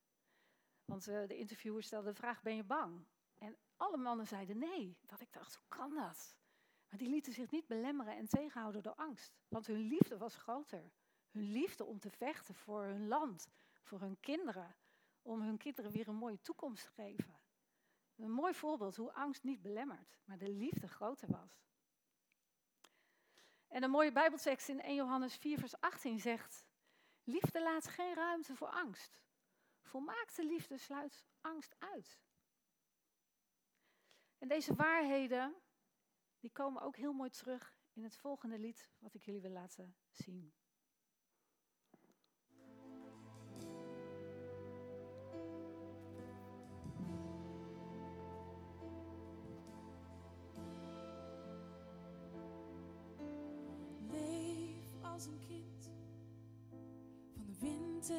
Want 0.86 1.08
uh, 1.08 1.28
de 1.28 1.36
interviewer 1.36 1.82
stelde 1.82 2.08
de 2.08 2.14
vraag, 2.14 2.42
ben 2.42 2.56
je 2.56 2.64
bang? 2.64 3.04
En 3.38 3.56
alle 3.76 3.96
mannen 3.96 4.26
zeiden 4.26 4.58
nee. 4.58 4.96
Dat 5.06 5.20
ik 5.20 5.32
dacht, 5.32 5.54
hoe 5.54 5.68
kan 5.68 5.94
dat? 5.94 6.36
Maar 6.88 6.98
die 6.98 7.08
lieten 7.08 7.32
zich 7.32 7.50
niet 7.50 7.66
belemmeren 7.66 8.16
en 8.16 8.28
tegenhouden 8.28 8.82
door 8.82 8.94
angst. 8.94 9.32
Want 9.48 9.66
hun 9.66 9.80
liefde 9.80 10.18
was 10.18 10.36
groter. 10.36 10.92
Hun 11.30 11.52
liefde 11.52 11.84
om 11.84 11.98
te 11.98 12.10
vechten 12.10 12.54
voor 12.54 12.82
hun 12.84 13.08
land, 13.08 13.48
voor 13.82 14.00
hun 14.00 14.20
kinderen, 14.20 14.76
om 15.22 15.40
hun 15.40 15.56
kinderen 15.56 15.90
weer 15.90 16.08
een 16.08 16.14
mooie 16.14 16.40
toekomst 16.40 16.84
te 16.84 16.90
geven. 16.90 17.38
Een 18.16 18.30
mooi 18.30 18.54
voorbeeld 18.54 18.96
hoe 18.96 19.12
angst 19.12 19.42
niet 19.42 19.62
belemmert, 19.62 20.18
maar 20.24 20.38
de 20.38 20.50
liefde 20.50 20.88
groter 20.88 21.28
was. 21.30 21.64
En 23.68 23.82
een 23.82 23.90
mooie 23.90 24.12
Bijbeltekst 24.12 24.68
in 24.68 24.80
1 24.80 24.94
Johannes 24.94 25.36
4, 25.36 25.58
vers 25.58 25.80
18 25.80 26.20
zegt: 26.20 26.66
Liefde 27.24 27.62
laat 27.62 27.86
geen 27.86 28.14
ruimte 28.14 28.54
voor 28.54 28.68
angst. 28.68 29.25
Volmaakte 29.86 30.44
liefde 30.44 30.78
sluit 30.78 31.24
angst 31.40 31.76
uit. 31.78 32.20
En 34.38 34.48
deze 34.48 34.74
waarheden, 34.74 35.54
die 36.38 36.50
komen 36.50 36.82
ook 36.82 36.96
heel 36.96 37.12
mooi 37.12 37.30
terug 37.30 37.78
in 37.92 38.04
het 38.04 38.16
volgende 38.16 38.58
lied, 38.58 38.90
wat 38.98 39.14
ik 39.14 39.22
jullie 39.22 39.40
wil 39.40 39.50
laten 39.50 39.96
zien. 40.10 40.54
als 55.16 55.26
een 55.26 55.40
kind 55.48 55.90
van 57.34 57.44
de 57.46 57.58
wind 57.58 58.10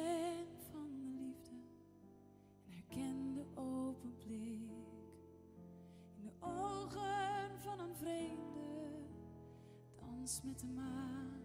Met 10.28 10.60
de 10.60 10.66
maan, 10.66 11.40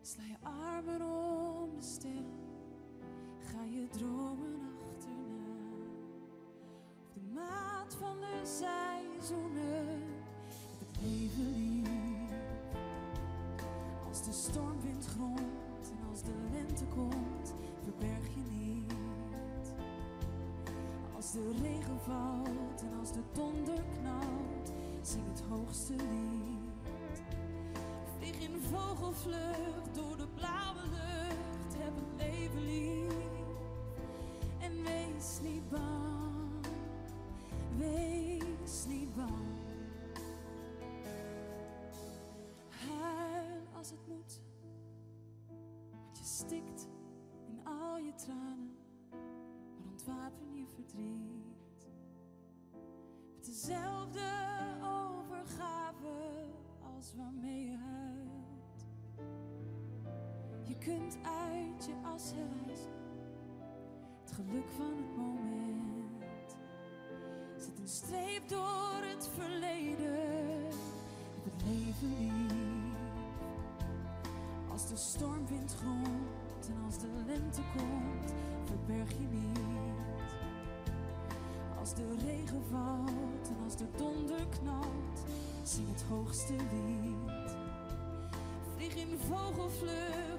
sla 0.00 0.22
je 0.22 0.36
armen 0.42 1.02
om 1.02 1.74
de 1.74 1.82
sterren 1.82 2.40
je 3.70 3.88
dromen 3.88 4.60
achterna. 4.88 5.54
Op 7.00 7.14
de 7.14 7.20
maat 7.34 7.94
van 7.94 8.20
de 8.20 8.40
seizoenen, 8.42 10.02
het 10.78 11.02
leven 11.02 11.52
lief. 11.56 12.30
Als 14.08 14.24
de 14.24 14.32
stormwind 14.32 15.06
gromt 15.06 15.90
en 15.90 16.08
als 16.10 16.22
de 16.22 16.34
lente 16.52 16.84
komt, 16.84 17.54
verberg 17.82 18.26
je 18.34 18.52
niet. 18.56 19.74
Als 21.16 21.32
de 21.32 21.52
regen 21.62 22.00
valt 22.00 22.82
en 22.82 22.98
als 23.00 23.12
de 23.12 23.22
donder 23.32 23.84
knalt, 23.98 24.72
zing 25.02 25.26
het 25.26 25.42
hoogste 25.48 25.94
lied. 25.96 26.49
Vogelvlucht 28.70 29.94
door 29.94 30.16
de 30.16 30.28
blauwe 30.34 30.80
lucht, 30.90 31.74
heb 31.76 31.94
het 31.94 32.16
leven 32.16 32.64
lief. 32.64 33.12
En 34.58 34.82
wees 34.82 35.38
niet 35.42 35.68
bang, 35.68 36.66
wees 37.76 38.84
niet 38.88 39.14
bang. 39.14 39.58
Huil 42.68 43.62
als 43.76 43.90
het 43.90 44.06
moet, 44.06 44.40
want 45.90 46.18
je 46.18 46.24
stikt 46.24 46.88
in 47.46 47.66
al 47.66 47.98
je 47.98 48.14
tranen, 48.14 48.76
maar 49.10 49.90
ontwapen 49.90 50.54
je 50.54 50.66
verdriet. 50.74 51.88
Met 53.34 53.44
dezelfde 53.44 54.30
overgave 54.82 56.48
als 56.96 57.14
waarmee 57.14 57.64
je 57.64 57.76
huilt. 57.76 58.09
Kunt 60.84 61.18
uit 61.22 61.84
je 61.86 61.92
as 62.14 62.32
herrijzen, 62.34 62.92
het 64.20 64.32
geluk 64.32 64.68
van 64.76 64.96
het 64.96 65.16
moment. 65.16 66.56
Zet 67.56 67.78
een 67.78 67.88
streep 67.88 68.48
door 68.48 69.00
het 69.02 69.30
verleden, 69.38 70.66
het 71.42 71.62
leven 71.66 72.08
lief. 72.18 72.98
Als 74.70 74.88
de 74.88 74.96
stormwind 74.96 75.74
gromt 75.74 76.68
en 76.68 76.84
als 76.84 76.98
de 76.98 77.08
lente 77.26 77.60
komt, 77.76 78.32
verberg 78.64 79.10
je 79.10 79.26
niet. 79.30 79.58
Als 81.78 81.94
de 81.94 82.14
regen 82.26 82.62
valt 82.70 83.48
en 83.48 83.64
als 83.64 83.76
de 83.76 83.86
donder 83.96 84.46
knalt, 84.60 85.24
zing 85.62 85.88
het 85.88 86.02
hoogste 86.02 86.52
lied. 86.52 87.56
Vlieg 88.76 88.94
in 88.94 89.18
vogelvlucht 89.18 90.29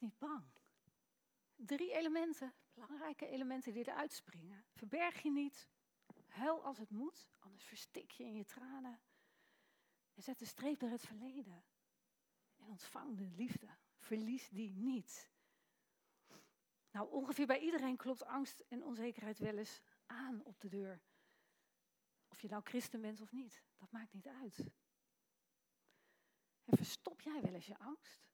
niet 0.00 0.18
bang. 0.18 0.44
Drie 1.56 1.92
elementen, 1.92 2.54
belangrijke 2.72 3.26
elementen 3.26 3.72
die 3.72 3.88
eruit 3.88 4.12
springen. 4.12 4.64
Verberg 4.72 5.22
je 5.22 5.30
niet, 5.30 5.68
huil 6.26 6.64
als 6.64 6.78
het 6.78 6.90
moet, 6.90 7.28
anders 7.38 7.64
verstik 7.64 8.10
je 8.10 8.24
in 8.24 8.34
je 8.34 8.44
tranen. 8.44 9.00
En 10.14 10.22
zet 10.22 10.40
een 10.40 10.46
streep 10.46 10.78
door 10.78 10.90
het 10.90 11.06
verleden. 11.06 11.64
En 12.56 12.66
ontvang 12.66 13.16
de 13.16 13.26
liefde. 13.26 13.68
Verlies 13.98 14.48
die 14.48 14.76
niet. 14.76 15.30
Nou, 16.90 17.10
ongeveer 17.10 17.46
bij 17.46 17.60
iedereen 17.60 17.96
klopt 17.96 18.24
angst 18.24 18.60
en 18.68 18.84
onzekerheid 18.84 19.38
wel 19.38 19.56
eens 19.56 19.80
aan 20.06 20.44
op 20.44 20.60
de 20.60 20.68
deur. 20.68 21.02
Of 22.28 22.40
je 22.40 22.48
nou 22.48 22.62
christen 22.64 23.00
bent 23.00 23.20
of 23.20 23.32
niet, 23.32 23.62
dat 23.76 23.90
maakt 23.90 24.12
niet 24.12 24.26
uit. 24.26 24.58
En 26.64 26.76
verstop 26.76 27.20
jij 27.20 27.40
wel 27.40 27.54
eens 27.54 27.66
je 27.66 27.78
angst? 27.78 28.33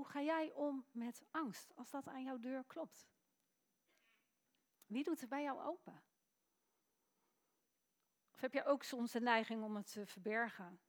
Hoe 0.00 0.08
ga 0.08 0.22
jij 0.22 0.52
om 0.52 0.86
met 0.90 1.24
angst 1.30 1.76
als 1.76 1.90
dat 1.90 2.08
aan 2.08 2.22
jouw 2.22 2.38
deur 2.38 2.64
klopt? 2.64 3.08
Wie 4.86 5.04
doet 5.04 5.20
er 5.20 5.28
bij 5.28 5.42
jou 5.42 5.60
open? 5.60 6.02
Of 8.32 8.40
heb 8.40 8.52
je 8.52 8.64
ook 8.64 8.82
soms 8.82 9.12
de 9.12 9.20
neiging 9.20 9.62
om 9.62 9.76
het 9.76 9.92
te 9.92 10.06
verbergen? 10.06 10.80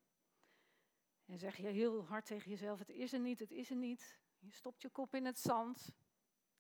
En 1.26 1.38
zeg 1.40 1.58
je 1.58 1.68
heel 1.68 2.06
hard 2.06 2.26
tegen 2.26 2.50
jezelf: 2.50 2.80
Het 2.80 2.90
is 2.90 3.14
er 3.14 3.20
niet, 3.20 3.40
het 3.40 3.52
is 3.52 3.70
er 3.70 3.76
niet. 3.76 4.20
Je 4.40 4.52
stopt 4.52 4.82
je 4.82 4.90
kop 4.90 5.16
in 5.16 5.26
het 5.26 5.40
zand 5.40 5.92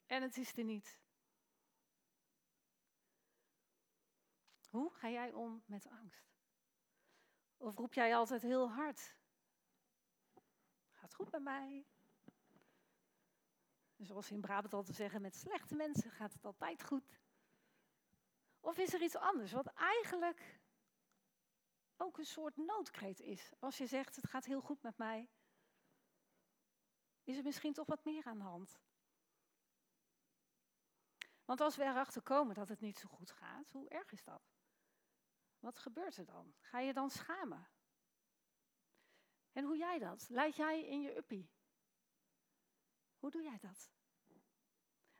en 0.05 0.21
het 0.21 0.37
is 0.37 0.57
er 0.57 0.63
niet. 0.63 0.99
Hoe 4.69 4.93
ga 4.93 5.09
jij 5.09 5.33
om 5.33 5.63
met 5.65 5.87
angst? 5.87 6.33
Of 7.57 7.75
roep 7.75 7.93
jij 7.93 8.15
altijd 8.15 8.41
heel 8.41 8.71
hard: 8.71 9.15
Gaat 10.89 11.13
goed 11.13 11.31
met 11.31 11.41
mij? 11.41 11.85
Zoals 14.01 14.31
in 14.31 14.41
Brabant 14.41 14.73
altijd 14.73 14.97
zeggen, 14.97 15.21
met 15.21 15.35
slechte 15.35 15.75
mensen 15.75 16.11
gaat 16.11 16.33
het 16.33 16.45
altijd 16.45 16.83
goed. 16.83 17.19
Of 18.59 18.77
is 18.77 18.93
er 18.93 19.01
iets 19.01 19.15
anders 19.15 19.51
wat 19.51 19.67
eigenlijk 19.67 20.59
ook 21.97 22.17
een 22.17 22.25
soort 22.25 22.57
noodkreet 22.57 23.19
is? 23.19 23.53
Als 23.59 23.77
je 23.77 23.87
zegt, 23.87 24.15
het 24.15 24.27
gaat 24.29 24.45
heel 24.45 24.61
goed 24.61 24.81
met 24.81 24.97
mij, 24.97 25.29
is 27.23 27.37
er 27.37 27.43
misschien 27.43 27.73
toch 27.73 27.87
wat 27.87 28.05
meer 28.05 28.25
aan 28.25 28.37
de 28.37 28.43
hand? 28.43 28.79
Want 31.45 31.61
als 31.61 31.75
we 31.75 31.83
erachter 31.83 32.21
komen 32.21 32.55
dat 32.55 32.67
het 32.67 32.79
niet 32.79 32.97
zo 32.97 33.07
goed 33.07 33.31
gaat, 33.31 33.71
hoe 33.71 33.89
erg 33.89 34.11
is 34.11 34.23
dat? 34.23 34.51
Wat 35.59 35.77
gebeurt 35.77 36.17
er 36.17 36.25
dan? 36.25 36.53
Ga 36.59 36.79
je 36.79 36.93
dan 36.93 37.09
schamen? 37.09 37.69
En 39.51 39.63
hoe 39.63 39.77
jij 39.77 39.99
dat? 39.99 40.29
Leid 40.29 40.55
jij 40.55 40.85
in 40.85 41.01
je 41.01 41.17
uppie? 41.17 41.49
Hoe 43.21 43.31
doe 43.31 43.43
jij 43.43 43.57
dat? 43.57 43.91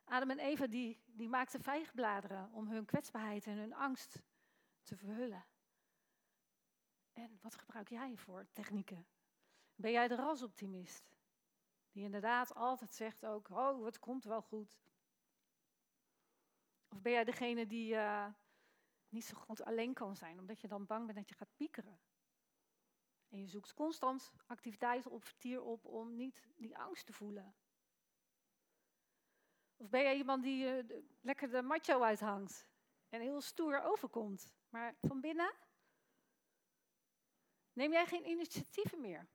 Adam 0.03 0.29
en 0.29 0.39
Eva 0.39 0.67
die, 0.67 1.01
die 1.05 1.29
maakten 1.29 1.61
vijgenbladeren 1.61 2.51
om 2.51 2.67
hun 2.67 2.85
kwetsbaarheid 2.85 3.45
en 3.47 3.57
hun 3.57 3.73
angst 3.73 4.21
te 4.83 4.95
verhullen. 4.95 5.45
En 7.13 7.39
wat 7.41 7.55
gebruik 7.55 7.89
jij 7.89 8.17
voor 8.17 8.47
technieken? 8.51 9.07
Ben 9.75 9.91
jij 9.91 10.07
de 10.07 10.15
rasoptimist? 10.15 11.15
Die 11.91 12.03
inderdaad 12.03 12.55
altijd 12.55 12.93
zegt 12.93 13.25
ook, 13.25 13.49
oh, 13.49 13.85
het 13.85 13.99
komt 13.99 14.23
wel 14.23 14.41
goed. 14.41 14.79
Of 16.89 17.01
ben 17.01 17.11
jij 17.11 17.23
degene 17.23 17.67
die 17.67 17.93
uh, 17.93 18.27
niet 19.09 19.25
zo 19.25 19.37
goed 19.37 19.63
alleen 19.63 19.93
kan 19.93 20.15
zijn, 20.15 20.39
omdat 20.39 20.61
je 20.61 20.67
dan 20.67 20.85
bang 20.85 21.05
bent 21.05 21.17
dat 21.17 21.29
je 21.29 21.35
gaat 21.35 21.55
piekeren? 21.55 21.99
En 23.27 23.39
je 23.39 23.47
zoekt 23.47 23.73
constant 23.73 24.31
activiteiten 24.45 25.11
op 25.11 25.23
vertier 25.23 25.61
op 25.61 25.85
om 25.85 26.15
niet 26.15 26.47
die 26.55 26.77
angst 26.77 27.05
te 27.05 27.13
voelen. 27.13 27.55
Of 29.81 29.89
ben 29.89 30.01
jij 30.01 30.17
iemand 30.17 30.43
die 30.43 30.85
de, 30.85 31.03
lekker 31.21 31.49
de 31.49 31.61
macho 31.61 32.01
uithangt 32.01 32.67
en 33.09 33.21
heel 33.21 33.41
stoer 33.41 33.81
overkomt, 33.81 34.53
maar 34.69 34.95
van 35.01 35.21
binnen 35.21 35.53
Neem 37.73 37.91
jij 37.91 38.05
geen 38.05 38.29
initiatieven 38.29 39.01
meer, 39.01 39.27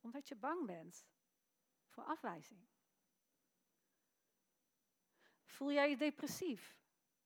omdat 0.00 0.28
je 0.28 0.36
bang 0.36 0.66
bent 0.66 1.06
voor 1.88 2.04
afwijzing? 2.04 2.68
Voel 5.44 5.72
jij 5.72 5.90
je 5.90 5.96
depressief, 5.96 6.78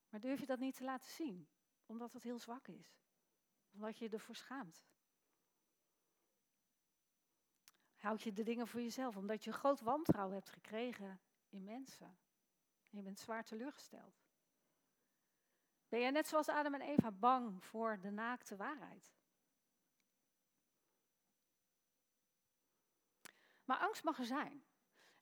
maar 0.08 0.20
durf 0.20 0.40
je 0.40 0.46
dat 0.46 0.58
niet 0.58 0.76
te 0.76 0.84
laten 0.84 1.10
zien, 1.10 1.48
omdat 1.86 2.12
het 2.12 2.22
heel 2.22 2.38
zwak 2.38 2.68
is? 2.68 2.98
Omdat 3.70 3.98
je 3.98 4.04
je 4.04 4.10
ervoor 4.10 4.36
schaamt? 4.36 4.86
Houd 7.96 8.22
je 8.22 8.32
de 8.32 8.42
dingen 8.42 8.66
voor 8.66 8.80
jezelf, 8.80 9.16
omdat 9.16 9.44
je 9.44 9.52
groot 9.52 9.80
wantrouwen 9.80 10.34
hebt 10.34 10.50
gekregen 10.50 11.20
in 11.48 11.64
mensen? 11.64 12.23
Je 12.94 13.02
bent 13.02 13.18
zwaar 13.18 13.44
teleurgesteld. 13.44 14.22
Ben 15.88 16.00
jij 16.00 16.10
net 16.10 16.26
zoals 16.26 16.48
Adam 16.48 16.74
en 16.74 16.80
Eva 16.80 17.10
bang 17.10 17.64
voor 17.64 18.00
de 18.00 18.10
naakte 18.10 18.56
waarheid? 18.56 19.14
Maar 23.64 23.78
angst 23.78 24.04
mag 24.04 24.18
er 24.18 24.24
zijn. 24.24 24.64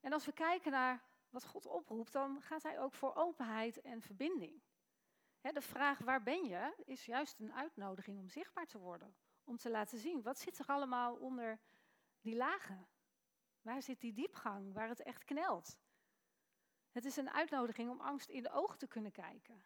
En 0.00 0.12
als 0.12 0.24
we 0.24 0.32
kijken 0.32 0.70
naar 0.70 1.02
wat 1.30 1.44
God 1.44 1.66
oproept, 1.66 2.12
dan 2.12 2.42
gaat 2.42 2.62
hij 2.62 2.80
ook 2.80 2.94
voor 2.94 3.14
openheid 3.14 3.80
en 3.80 4.02
verbinding. 4.02 4.62
de 5.40 5.60
vraag 5.60 5.98
waar 5.98 6.22
ben 6.22 6.44
je 6.44 6.82
is 6.84 7.04
juist 7.04 7.38
een 7.38 7.54
uitnodiging 7.54 8.18
om 8.18 8.28
zichtbaar 8.28 8.66
te 8.66 8.78
worden. 8.78 9.16
Om 9.44 9.56
te 9.56 9.70
laten 9.70 9.98
zien, 9.98 10.22
wat 10.22 10.38
zit 10.38 10.58
er 10.58 10.66
allemaal 10.66 11.16
onder 11.16 11.60
die 12.20 12.36
lagen? 12.36 12.88
Waar 13.60 13.82
zit 13.82 14.00
die 14.00 14.12
diepgang, 14.12 14.72
waar 14.72 14.88
het 14.88 15.02
echt 15.02 15.24
knelt? 15.24 15.78
Het 16.92 17.04
is 17.04 17.16
een 17.16 17.30
uitnodiging 17.30 17.90
om 17.90 18.00
angst 18.00 18.28
in 18.28 18.42
de 18.42 18.50
ogen 18.50 18.78
te 18.78 18.86
kunnen 18.86 19.12
kijken. 19.12 19.64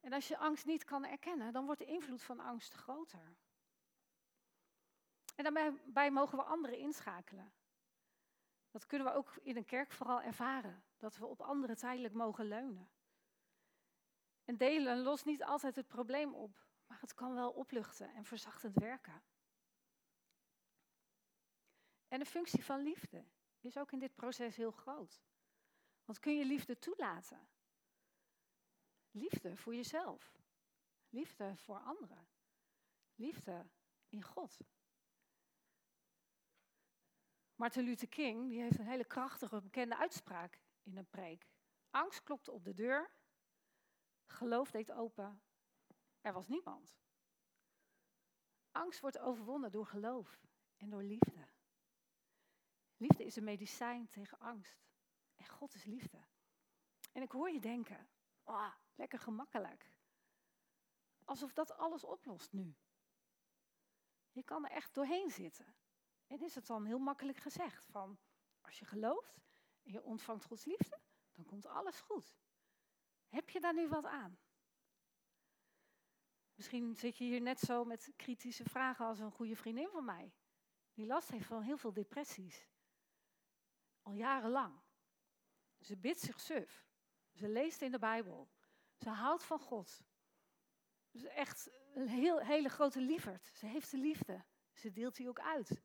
En 0.00 0.12
als 0.12 0.28
je 0.28 0.38
angst 0.38 0.66
niet 0.66 0.84
kan 0.84 1.04
erkennen, 1.04 1.52
dan 1.52 1.64
wordt 1.64 1.80
de 1.80 1.86
invloed 1.86 2.22
van 2.22 2.40
angst 2.40 2.74
groter. 2.74 3.36
En 5.34 5.44
daarbij 5.44 6.10
mogen 6.10 6.38
we 6.38 6.44
anderen 6.44 6.78
inschakelen. 6.78 7.52
Dat 8.70 8.86
kunnen 8.86 9.06
we 9.06 9.14
ook 9.14 9.36
in 9.36 9.56
een 9.56 9.64
kerk 9.64 9.92
vooral 9.92 10.22
ervaren, 10.22 10.84
dat 10.96 11.16
we 11.16 11.26
op 11.26 11.40
anderen 11.40 11.76
tijdelijk 11.76 12.14
mogen 12.14 12.48
leunen. 12.48 12.90
En 14.44 14.56
delen 14.56 14.98
lost 14.98 15.24
niet 15.24 15.42
altijd 15.42 15.76
het 15.76 15.88
probleem 15.88 16.34
op, 16.34 16.66
maar 16.86 17.00
het 17.00 17.14
kan 17.14 17.34
wel 17.34 17.50
opluchten 17.50 18.14
en 18.14 18.24
verzachtend 18.24 18.74
werken. 18.74 19.22
En 22.08 22.18
de 22.18 22.26
functie 22.26 22.64
van 22.64 22.80
liefde 22.80 23.24
is 23.64 23.78
ook 23.78 23.92
in 23.92 23.98
dit 23.98 24.14
proces 24.14 24.56
heel 24.56 24.70
groot. 24.70 25.22
Want 26.04 26.18
kun 26.18 26.36
je 26.36 26.44
liefde 26.44 26.78
toelaten? 26.78 27.48
Liefde 29.10 29.56
voor 29.56 29.74
jezelf. 29.74 30.38
Liefde 31.08 31.56
voor 31.56 31.78
anderen. 31.78 32.28
Liefde 33.14 33.66
in 34.08 34.22
God. 34.22 34.58
Martin 37.54 37.84
Luther 37.84 38.08
King 38.08 38.48
die 38.48 38.60
heeft 38.60 38.78
een 38.78 38.86
hele 38.86 39.04
krachtige, 39.04 39.60
bekende 39.60 39.96
uitspraak 39.96 40.60
in 40.82 40.96
een 40.96 41.08
preek. 41.08 41.48
Angst 41.90 42.22
klopte 42.22 42.50
op 42.50 42.64
de 42.64 42.74
deur, 42.74 43.10
geloof 44.26 44.70
deed 44.70 44.92
open, 44.92 45.42
er 46.20 46.32
was 46.32 46.48
niemand. 46.48 46.96
Angst 48.70 49.00
wordt 49.00 49.18
overwonnen 49.18 49.70
door 49.70 49.86
geloof 49.86 50.40
en 50.76 50.90
door 50.90 51.02
liefde. 51.02 51.51
Liefde 53.02 53.24
is 53.24 53.36
een 53.36 53.44
medicijn 53.44 54.08
tegen 54.08 54.38
angst. 54.38 54.84
En 55.34 55.46
God 55.46 55.74
is 55.74 55.84
liefde. 55.84 56.24
En 57.12 57.22
ik 57.22 57.30
hoor 57.30 57.50
je 57.50 57.60
denken, 57.60 58.08
oh, 58.44 58.74
lekker 58.94 59.18
gemakkelijk. 59.18 59.90
Alsof 61.24 61.52
dat 61.52 61.76
alles 61.76 62.04
oplost 62.04 62.52
nu. 62.52 62.76
Je 64.30 64.42
kan 64.42 64.64
er 64.64 64.70
echt 64.70 64.94
doorheen 64.94 65.30
zitten. 65.30 65.74
En 66.26 66.40
is 66.40 66.54
het 66.54 66.66
dan 66.66 66.84
heel 66.84 66.98
makkelijk 66.98 67.38
gezegd 67.38 67.84
van, 67.90 68.18
als 68.60 68.78
je 68.78 68.84
gelooft 68.84 69.40
en 69.82 69.92
je 69.92 70.02
ontvangt 70.02 70.44
Gods 70.44 70.64
liefde, 70.64 71.00
dan 71.32 71.44
komt 71.44 71.66
alles 71.66 72.00
goed. 72.00 72.36
Heb 73.28 73.50
je 73.50 73.60
daar 73.60 73.74
nu 73.74 73.88
wat 73.88 74.04
aan? 74.04 74.38
Misschien 76.54 76.96
zit 76.96 77.18
je 77.18 77.24
hier 77.24 77.40
net 77.40 77.58
zo 77.58 77.84
met 77.84 78.12
kritische 78.16 78.64
vragen 78.64 79.06
als 79.06 79.18
een 79.18 79.32
goede 79.32 79.56
vriendin 79.56 79.88
van 79.88 80.04
mij. 80.04 80.34
Die 80.92 81.06
last 81.06 81.30
heeft 81.30 81.46
van 81.46 81.62
heel 81.62 81.76
veel 81.76 81.92
depressies. 81.92 82.70
Al 84.02 84.12
jarenlang. 84.12 84.80
Ze 85.80 85.96
bidt 85.96 86.20
zich 86.20 86.40
suf. 86.40 86.86
Ze 87.32 87.48
leest 87.48 87.82
in 87.82 87.90
de 87.90 87.98
Bijbel. 87.98 88.50
Ze 88.96 89.08
houdt 89.08 89.44
van 89.44 89.60
God. 89.60 89.88
Ze 91.10 91.16
is 91.16 91.24
echt 91.24 91.70
een 91.94 92.08
heel, 92.08 92.38
hele 92.38 92.68
grote 92.68 93.00
lieverd. 93.00 93.50
Ze 93.54 93.66
heeft 93.66 93.90
de 93.90 93.98
liefde. 93.98 94.44
Ze 94.72 94.92
deelt 94.92 95.16
die 95.16 95.28
ook 95.28 95.40
uit. 95.40 95.82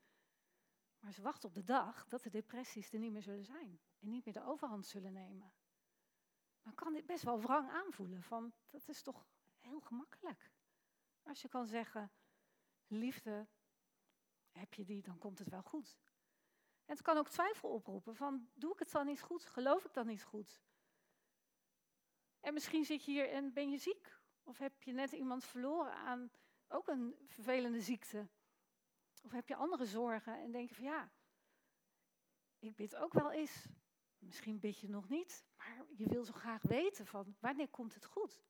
Maar 1.00 1.12
ze 1.12 1.22
wacht 1.22 1.44
op 1.44 1.54
de 1.54 1.64
dag 1.64 2.08
dat 2.08 2.24
de 2.24 2.30
depressies 2.30 2.92
er 2.92 3.00
niet 3.00 3.12
meer 3.12 3.22
zullen 3.22 3.46
zijn. 3.46 3.80
En 4.00 4.10
niet 4.10 4.26
meer 4.26 4.34
de 4.34 4.44
overhand 4.44 4.86
zullen 4.86 5.14
nemen. 5.14 5.54
Dan 6.62 6.76
kan 6.76 6.94
dit 6.94 7.06
best 7.06 7.24
wel 7.24 7.42
wrang 7.42 7.70
aanvoelen. 7.70 8.24
Van, 8.24 8.54
dat 8.70 8.88
is 8.88 9.02
toch 9.02 9.26
heel 9.58 9.80
gemakkelijk. 9.80 10.52
Als 11.24 11.42
je 11.42 11.48
kan 11.48 11.68
zeggen, 11.68 12.12
liefde, 12.88 13.48
heb 14.52 14.74
je 14.74 14.86
die, 14.86 15.02
dan 15.02 15.18
komt 15.18 15.40
het 15.40 15.50
wel 15.50 15.64
goed. 15.64 15.98
En 16.88 16.94
het 16.94 17.02
kan 17.02 17.18
ook 17.18 17.30
twijfel 17.30 17.70
oproepen 17.70 18.16
van, 18.16 18.50
doe 18.54 18.74
ik 18.74 18.80
het 18.80 18.92
dan 18.92 19.06
niet 19.06 19.22
goed? 19.22 19.46
Geloof 19.46 19.86
ik 19.86 19.94
dan 19.94 20.08
niet 20.08 20.24
goed? 20.24 20.62
En 22.40 22.54
misschien 22.54 22.86
zit 22.86 23.06
je 23.06 23.12
hier 23.12 23.30
en 23.30 23.54
ben 23.54 23.70
je 23.70 23.78
ziek. 23.78 24.20
Of 24.44 24.58
heb 24.58 24.84
je 24.84 24.94
net 24.94 25.12
iemand 25.12 25.46
verloren 25.46 25.94
aan 25.94 26.32
ook 26.68 26.88
een 26.88 27.16
vervelende 27.28 27.82
ziekte. 27.82 28.28
Of 29.24 29.32
heb 29.32 29.48
je 29.48 29.56
andere 29.56 29.86
zorgen 29.86 30.40
en 30.42 30.52
denk 30.52 30.70
je 30.70 30.76
van 30.76 30.84
ja, 30.84 31.12
ik 32.60 32.76
bid 32.76 32.96
ook 32.96 33.14
wel 33.14 33.32
eens. 33.32 33.68
Misschien 34.18 34.60
bid 34.60 34.80
je 34.80 34.90
nog 34.90 35.10
niet, 35.10 35.46
maar 35.56 35.86
je 35.96 36.08
wil 36.08 36.24
zo 36.24 36.34
graag 36.34 36.62
weten 36.62 37.06
van 37.06 37.36
wanneer 37.40 37.70
komt 37.70 37.94
het 37.94 38.06
goed. 38.06 38.44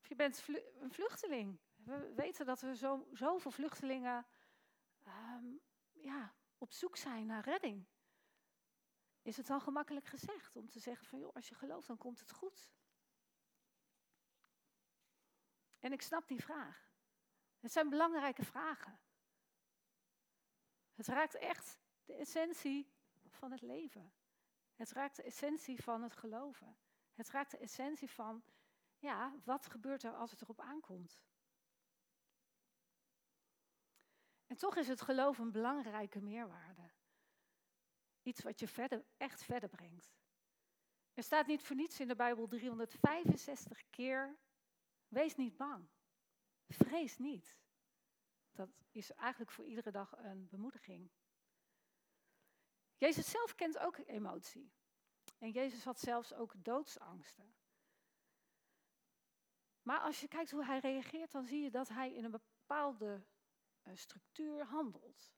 Of 0.00 0.08
je 0.08 0.14
bent 0.14 0.44
een 0.80 0.92
vluchteling. 0.92 1.58
We 1.74 2.12
weten 2.16 2.46
dat 2.46 2.62
er 2.62 2.76
zo, 2.76 3.08
zoveel 3.12 3.50
vluchtelingen 3.50 4.26
ehm, 5.02 5.44
ja, 6.06 6.34
op 6.58 6.72
zoek 6.72 6.96
zijn 6.96 7.26
naar 7.26 7.44
redding. 7.44 7.86
Is 9.22 9.36
het 9.36 9.46
dan 9.46 9.60
gemakkelijk 9.60 10.06
gezegd 10.06 10.56
om 10.56 10.68
te 10.68 10.80
zeggen 10.80 11.06
van 11.06 11.18
joh, 11.18 11.34
als 11.34 11.48
je 11.48 11.54
gelooft 11.54 11.86
dan 11.86 11.98
komt 11.98 12.20
het 12.20 12.32
goed? 12.32 12.72
En 15.78 15.92
ik 15.92 16.02
snap 16.02 16.28
die 16.28 16.42
vraag. 16.42 16.90
Het 17.58 17.72
zijn 17.72 17.88
belangrijke 17.88 18.44
vragen. 18.44 19.00
Het 20.94 21.06
raakt 21.06 21.34
echt 21.34 21.78
de 22.04 22.14
essentie 22.14 22.92
van 23.28 23.50
het 23.50 23.60
leven. 23.60 24.12
Het 24.74 24.90
raakt 24.90 25.16
de 25.16 25.22
essentie 25.22 25.82
van 25.82 26.02
het 26.02 26.16
geloven. 26.16 26.76
Het 27.14 27.30
raakt 27.30 27.50
de 27.50 27.58
essentie 27.58 28.10
van, 28.10 28.44
ja, 28.98 29.34
wat 29.44 29.66
gebeurt 29.66 30.02
er 30.02 30.14
als 30.14 30.30
het 30.30 30.40
erop 30.40 30.60
aankomt? 30.60 31.22
En 34.46 34.56
toch 34.56 34.76
is 34.76 34.88
het 34.88 35.00
geloof 35.00 35.38
een 35.38 35.52
belangrijke 35.52 36.20
meerwaarde. 36.20 36.90
Iets 38.22 38.42
wat 38.42 38.60
je 38.60 38.68
verder, 38.68 39.04
echt 39.16 39.42
verder 39.42 39.68
brengt. 39.68 40.14
Er 41.14 41.22
staat 41.22 41.46
niet 41.46 41.62
voor 41.62 41.76
niets 41.76 42.00
in 42.00 42.08
de 42.08 42.16
Bijbel 42.16 42.46
365 42.46 43.90
keer, 43.90 44.38
wees 45.08 45.34
niet 45.34 45.56
bang. 45.56 45.88
Vrees 46.68 47.18
niet. 47.18 47.56
Dat 48.52 48.70
is 48.90 49.12
eigenlijk 49.12 49.50
voor 49.50 49.64
iedere 49.64 49.90
dag 49.90 50.16
een 50.16 50.48
bemoediging. 50.48 51.10
Jezus 52.96 53.30
zelf 53.30 53.54
kent 53.54 53.78
ook 53.78 53.96
emotie. 53.96 54.72
En 55.38 55.50
Jezus 55.50 55.84
had 55.84 56.00
zelfs 56.00 56.32
ook 56.32 56.64
doodsangsten. 56.64 57.54
Maar 59.82 60.00
als 60.00 60.20
je 60.20 60.28
kijkt 60.28 60.50
hoe 60.50 60.64
hij 60.64 60.78
reageert, 60.78 61.32
dan 61.32 61.44
zie 61.44 61.62
je 61.62 61.70
dat 61.70 61.88
hij 61.88 62.14
in 62.14 62.24
een 62.24 62.30
bepaalde 62.30 63.26
structuur 63.94 64.64
handelt. 64.64 65.34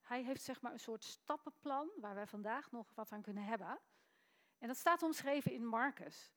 Hij 0.00 0.22
heeft 0.22 0.42
zeg 0.42 0.60
maar 0.60 0.72
een 0.72 0.80
soort 0.80 1.04
stappenplan 1.04 1.90
waar 1.96 2.14
wij 2.14 2.26
vandaag 2.26 2.70
nog 2.70 2.94
wat 2.94 3.12
aan 3.12 3.22
kunnen 3.22 3.44
hebben. 3.44 3.78
En 4.58 4.68
dat 4.68 4.76
staat 4.76 5.02
omschreven 5.02 5.52
in 5.52 5.66
Marcus. 5.66 6.32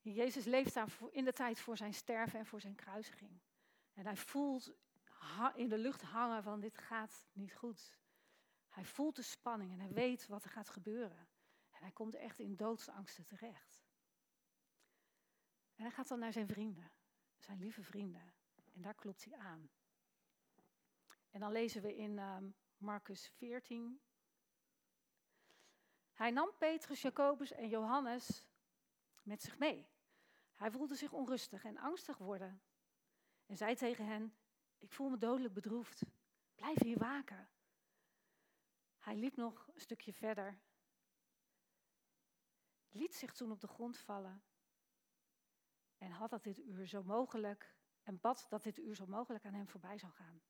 Jezus 0.00 0.44
leeft 0.44 0.74
daar 0.74 0.88
in 1.10 1.24
de 1.24 1.32
tijd 1.32 1.60
voor 1.60 1.76
zijn 1.76 1.94
sterven 1.94 2.38
en 2.38 2.46
voor 2.46 2.60
zijn 2.60 2.74
kruisiging. 2.74 3.40
En 3.92 4.06
hij 4.06 4.16
voelt 4.16 4.72
in 5.54 5.68
de 5.68 5.78
lucht 5.78 6.02
hangen 6.02 6.42
van 6.42 6.60
dit 6.60 6.78
gaat 6.78 7.26
niet 7.32 7.54
goed. 7.54 7.98
Hij 8.68 8.84
voelt 8.84 9.16
de 9.16 9.22
spanning 9.22 9.72
en 9.72 9.80
hij 9.80 9.92
weet 9.92 10.26
wat 10.26 10.44
er 10.44 10.50
gaat 10.50 10.68
gebeuren. 10.68 11.28
En 11.70 11.80
hij 11.80 11.92
komt 11.92 12.14
echt 12.14 12.38
in 12.38 12.56
doodsangsten 12.56 13.24
terecht. 13.24 13.82
En 15.74 15.82
hij 15.84 15.90
gaat 15.90 16.08
dan 16.08 16.18
naar 16.18 16.32
zijn 16.32 16.48
vrienden, 16.48 16.90
zijn 17.36 17.58
lieve 17.58 17.82
vrienden. 17.82 18.34
En 18.74 18.82
daar 18.82 18.94
klopt 18.94 19.24
hij 19.24 19.38
aan. 19.38 19.70
En 21.38 21.44
dan 21.44 21.52
lezen 21.52 21.82
we 21.82 21.96
in 21.96 22.18
um, 22.18 22.54
Marcus 22.76 23.28
14. 23.28 24.00
Hij 26.12 26.30
nam 26.30 26.52
Petrus, 26.58 27.02
Jacobus 27.02 27.52
en 27.52 27.68
Johannes 27.68 28.46
met 29.22 29.42
zich 29.42 29.58
mee. 29.58 29.88
Hij 30.54 30.70
voelde 30.70 30.94
zich 30.94 31.12
onrustig 31.12 31.64
en 31.64 31.78
angstig 31.78 32.18
worden 32.18 32.62
en 33.46 33.56
zei 33.56 33.74
tegen 33.74 34.06
hen, 34.06 34.36
ik 34.78 34.92
voel 34.92 35.08
me 35.08 35.18
dodelijk 35.18 35.54
bedroefd. 35.54 36.02
Blijf 36.54 36.82
hier 36.82 36.98
waken. 36.98 37.48
Hij 38.98 39.16
liep 39.16 39.36
nog 39.36 39.68
een 39.74 39.80
stukje 39.80 40.12
verder, 40.12 40.58
liet 42.88 43.14
zich 43.14 43.32
toen 43.32 43.50
op 43.50 43.60
de 43.60 43.68
grond 43.68 43.98
vallen 43.98 44.42
en 45.98 46.10
had 46.10 46.30
dat 46.30 46.42
dit 46.42 46.58
uur 46.58 46.86
zo 46.86 47.02
mogelijk 47.02 47.76
en 48.02 48.20
bad 48.20 48.46
dat 48.48 48.62
dit 48.62 48.78
uur 48.78 48.94
zo 48.94 49.06
mogelijk 49.06 49.44
aan 49.44 49.54
hem 49.54 49.68
voorbij 49.68 49.98
zou 49.98 50.12
gaan. 50.12 50.42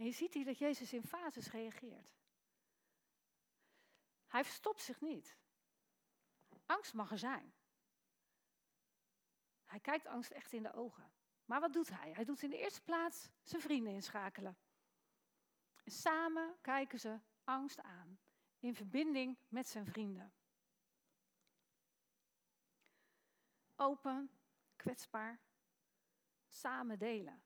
En 0.00 0.06
je 0.06 0.12
ziet 0.12 0.34
hier 0.34 0.44
dat 0.44 0.58
Jezus 0.58 0.92
in 0.92 1.02
fases 1.02 1.50
reageert. 1.50 2.12
Hij 4.26 4.44
verstopt 4.44 4.82
zich 4.82 5.00
niet. 5.00 5.36
Angst 6.66 6.94
mag 6.94 7.10
er 7.10 7.18
zijn. 7.18 7.54
Hij 9.64 9.80
kijkt 9.80 10.06
angst 10.06 10.30
echt 10.30 10.52
in 10.52 10.62
de 10.62 10.72
ogen. 10.72 11.12
Maar 11.44 11.60
wat 11.60 11.72
doet 11.72 11.88
hij? 11.88 12.12
Hij 12.12 12.24
doet 12.24 12.42
in 12.42 12.50
de 12.50 12.58
eerste 12.58 12.82
plaats 12.82 13.30
zijn 13.42 13.62
vrienden 13.62 13.92
inschakelen. 13.92 14.58
En 15.84 15.92
samen 15.92 16.58
kijken 16.60 17.00
ze 17.00 17.20
angst 17.44 17.80
aan, 17.80 18.20
in 18.58 18.74
verbinding 18.74 19.38
met 19.48 19.68
zijn 19.68 19.86
vrienden. 19.86 20.32
Open, 23.76 24.30
kwetsbaar, 24.76 25.40
samen 26.48 26.98
delen. 26.98 27.42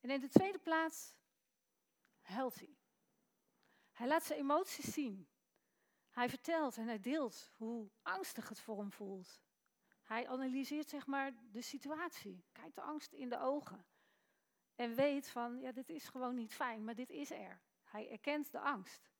En 0.00 0.10
in 0.10 0.20
de 0.20 0.28
tweede 0.28 0.58
plaats 0.58 1.14
huilt 2.20 2.54
hij. 2.54 2.78
Hij 3.92 4.06
laat 4.06 4.24
zijn 4.24 4.38
emoties 4.38 4.92
zien. 4.92 5.28
Hij 6.10 6.28
vertelt 6.28 6.76
en 6.76 6.86
hij 6.86 7.00
deelt 7.00 7.50
hoe 7.56 7.90
angstig 8.02 8.48
het 8.48 8.60
voor 8.60 8.78
hem 8.78 8.92
voelt. 8.92 9.42
Hij 10.02 10.28
analyseert 10.28 10.88
zeg 10.88 11.06
maar 11.06 11.32
de 11.50 11.62
situatie, 11.62 12.44
kijkt 12.52 12.74
de 12.74 12.80
angst 12.80 13.12
in 13.12 13.28
de 13.28 13.38
ogen 13.38 13.86
en 14.74 14.94
weet 14.94 15.28
van, 15.28 15.60
ja, 15.60 15.72
dit 15.72 15.88
is 15.88 16.08
gewoon 16.08 16.34
niet 16.34 16.54
fijn, 16.54 16.84
maar 16.84 16.94
dit 16.94 17.10
is 17.10 17.30
er. 17.30 17.60
Hij 17.84 18.10
erkent 18.10 18.52
de 18.52 18.60
angst. 18.60 19.10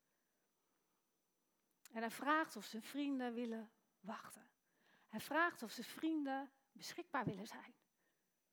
En 1.93 2.01
hij 2.01 2.11
vraagt 2.11 2.57
of 2.57 2.65
zijn 2.65 2.83
vrienden 2.83 3.35
willen 3.35 3.73
wachten. 4.01 4.51
Hij 5.09 5.21
vraagt 5.21 5.63
of 5.63 5.71
zijn 5.71 5.87
vrienden 5.87 6.53
beschikbaar 6.73 7.25
willen 7.25 7.47
zijn. 7.47 7.75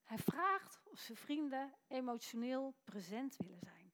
Hij 0.08 0.18
vraagt 0.18 0.82
of 0.84 1.00
zijn 1.00 1.18
vrienden 1.18 1.76
emotioneel 1.88 2.76
present 2.84 3.38
willen 3.38 3.60
zijn. 3.60 3.94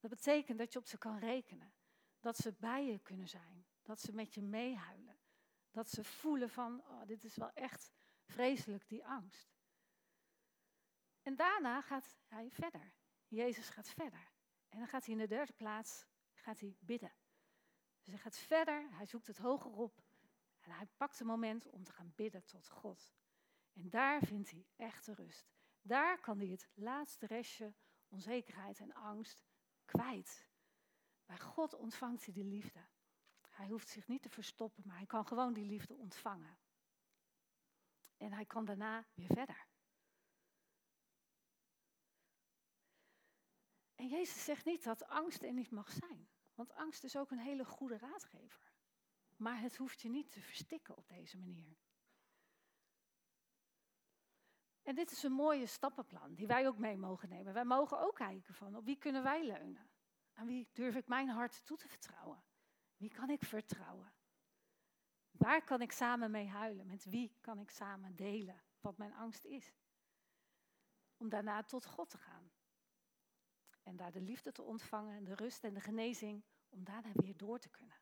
Dat 0.00 0.10
betekent 0.10 0.58
dat 0.58 0.72
je 0.72 0.78
op 0.78 0.86
ze 0.86 0.98
kan 0.98 1.18
rekenen. 1.18 1.72
Dat 2.20 2.36
ze 2.36 2.52
bij 2.58 2.86
je 2.86 2.98
kunnen 2.98 3.28
zijn. 3.28 3.66
Dat 3.82 4.00
ze 4.00 4.12
met 4.12 4.34
je 4.34 4.42
meehuilen. 4.42 5.18
Dat 5.70 5.90
ze 5.90 6.04
voelen 6.04 6.50
van, 6.50 6.84
oh, 6.86 7.06
dit 7.06 7.24
is 7.24 7.36
wel 7.36 7.52
echt 7.52 7.92
vreselijk, 8.24 8.88
die 8.88 9.06
angst. 9.06 9.56
En 11.22 11.36
daarna 11.36 11.80
gaat 11.80 12.16
hij 12.26 12.50
verder. 12.50 12.94
Jezus 13.26 13.68
gaat 13.68 13.88
verder. 13.88 14.32
En 14.68 14.78
dan 14.78 14.88
gaat 14.88 15.04
hij 15.04 15.14
in 15.14 15.20
de 15.20 15.26
derde 15.26 15.52
plaats 15.52 16.06
gaat 16.32 16.60
hij 16.60 16.76
bidden. 16.78 17.12
Dus 18.02 18.12
hij 18.12 18.18
gaat 18.18 18.38
verder, 18.38 18.88
hij 18.90 19.06
zoekt 19.06 19.26
het 19.26 19.38
hoger 19.38 19.70
op 19.70 20.02
en 20.60 20.70
hij 20.70 20.86
pakt 20.96 21.20
een 21.20 21.26
moment 21.26 21.66
om 21.66 21.84
te 21.84 21.92
gaan 21.92 22.12
bidden 22.14 22.44
tot 22.44 22.68
God. 22.68 23.12
En 23.78 23.90
daar 23.90 24.22
vindt 24.22 24.50
hij 24.50 24.66
echte 24.76 25.14
rust. 25.14 25.52
Daar 25.82 26.20
kan 26.20 26.38
hij 26.38 26.48
het 26.48 26.68
laatste 26.74 27.26
restje 27.26 27.74
onzekerheid 28.08 28.78
en 28.78 28.92
angst 28.92 29.44
kwijt. 29.84 30.48
Bij 31.26 31.38
God 31.38 31.74
ontvangt 31.74 32.24
hij 32.24 32.34
de 32.34 32.44
liefde. 32.44 32.88
Hij 33.48 33.68
hoeft 33.68 33.88
zich 33.88 34.08
niet 34.08 34.22
te 34.22 34.28
verstoppen, 34.28 34.82
maar 34.86 34.96
hij 34.96 35.06
kan 35.06 35.26
gewoon 35.26 35.52
die 35.52 35.66
liefde 35.66 35.94
ontvangen. 35.94 36.58
En 38.16 38.32
hij 38.32 38.46
kan 38.46 38.64
daarna 38.64 39.06
weer 39.14 39.26
verder. 39.26 39.66
En 43.94 44.08
Jezus 44.08 44.44
zegt 44.44 44.64
niet 44.64 44.84
dat 44.84 45.04
angst 45.04 45.42
er 45.42 45.52
niet 45.52 45.70
mag 45.70 45.90
zijn. 45.92 46.28
Want 46.54 46.72
angst 46.72 47.04
is 47.04 47.16
ook 47.16 47.30
een 47.30 47.38
hele 47.38 47.64
goede 47.64 47.98
raadgever. 47.98 48.72
Maar 49.36 49.60
het 49.60 49.76
hoeft 49.76 50.00
je 50.00 50.08
niet 50.08 50.30
te 50.30 50.40
verstikken 50.40 50.96
op 50.96 51.08
deze 51.08 51.38
manier. 51.38 51.87
En 54.88 54.94
dit 54.94 55.10
is 55.10 55.22
een 55.22 55.32
mooie 55.32 55.66
stappenplan 55.66 56.34
die 56.34 56.46
wij 56.46 56.66
ook 56.66 56.78
mee 56.78 56.96
mogen 56.96 57.28
nemen. 57.28 57.52
Wij 57.52 57.64
mogen 57.64 58.00
ook 58.00 58.14
kijken 58.14 58.54
van 58.54 58.76
op 58.76 58.84
wie 58.84 58.96
kunnen 58.96 59.22
wij 59.22 59.46
leunen? 59.46 59.90
Aan 60.32 60.46
wie 60.46 60.68
durf 60.72 60.94
ik 60.94 61.06
mijn 61.06 61.28
hart 61.28 61.66
toe 61.66 61.76
te 61.76 61.88
vertrouwen? 61.88 62.44
Wie 62.96 63.10
kan 63.10 63.30
ik 63.30 63.44
vertrouwen? 63.44 64.12
Waar 65.30 65.64
kan 65.64 65.80
ik 65.80 65.92
samen 65.92 66.30
mee 66.30 66.46
huilen? 66.46 66.86
Met 66.86 67.04
wie 67.04 67.36
kan 67.40 67.58
ik 67.58 67.70
samen 67.70 68.16
delen 68.16 68.62
wat 68.80 68.96
mijn 68.96 69.14
angst 69.14 69.44
is? 69.44 69.72
Om 71.16 71.28
daarna 71.28 71.62
tot 71.62 71.86
God 71.86 72.10
te 72.10 72.18
gaan. 72.18 72.50
En 73.82 73.96
daar 73.96 74.12
de 74.12 74.20
liefde 74.20 74.52
te 74.52 74.62
ontvangen, 74.62 75.24
de 75.24 75.34
rust 75.34 75.64
en 75.64 75.74
de 75.74 75.80
genezing, 75.80 76.44
om 76.68 76.84
daarna 76.84 77.12
weer 77.12 77.36
door 77.36 77.58
te 77.58 77.68
kunnen. 77.68 77.96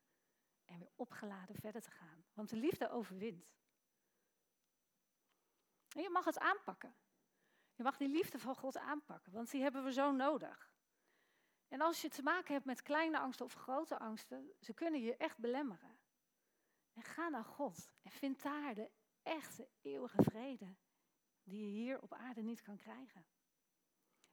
En 0.65 0.79
weer 0.79 0.93
opgeladen 0.95 1.57
verder 1.57 1.83
te 1.83 1.91
gaan. 1.91 2.25
Want 2.33 2.49
de 2.49 2.57
liefde 2.57 2.91
overwint. 2.91 3.55
En 5.97 6.03
je 6.03 6.11
mag 6.11 6.25
het 6.25 6.39
aanpakken. 6.39 6.97
Je 7.75 7.83
mag 7.83 7.97
die 7.97 8.09
liefde 8.09 8.39
van 8.39 8.57
God 8.57 8.77
aanpakken, 8.77 9.33
want 9.33 9.51
die 9.51 9.63
hebben 9.63 9.85
we 9.85 9.93
zo 9.93 10.13
nodig. 10.13 10.73
En 11.69 11.81
als 11.81 12.01
je 12.01 12.09
te 12.09 12.23
maken 12.23 12.55
hebt 12.55 12.65
met 12.67 12.83
kleine 12.83 13.19
angsten 13.19 13.45
of 13.45 13.53
grote 13.53 13.99
angsten, 13.99 14.53
ze 14.61 14.75
kunnen 14.75 15.01
je 15.01 15.17
echt 15.17 15.39
belemmeren. 15.39 15.99
En 16.93 17.03
ga 17.03 17.29
naar 17.29 17.45
God 17.45 17.93
en 18.03 18.11
vind 18.11 18.43
daar 18.43 18.75
de 18.75 18.91
echte 19.23 19.69
eeuwige 19.81 20.23
vrede 20.23 20.77
die 21.43 21.65
je 21.65 21.71
hier 21.71 22.03
op 22.03 22.13
aarde 22.13 22.43
niet 22.43 22.63
kan 22.63 22.77
krijgen. 22.77 23.27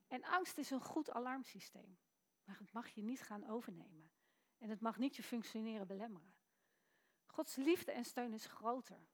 En 0.08 0.24
angst 0.24 0.58
is 0.58 0.70
een 0.70 0.82
goed 0.82 1.12
alarmsysteem, 1.12 2.00
maar 2.44 2.58
het 2.58 2.74
mag 2.74 2.90
je 2.90 3.04
niet 3.04 3.22
gaan 3.22 3.50
overnemen. 3.50 4.12
En 4.58 4.70
het 4.70 4.82
mag 4.82 4.98
niet 4.98 5.16
je 5.16 5.24
functioneren 5.24 5.88
belemmeren. 5.88 6.36
Gods 7.26 7.56
liefde 7.56 7.92
en 7.92 8.06
steun 8.06 8.34
is 8.34 8.46
groter. 8.46 9.13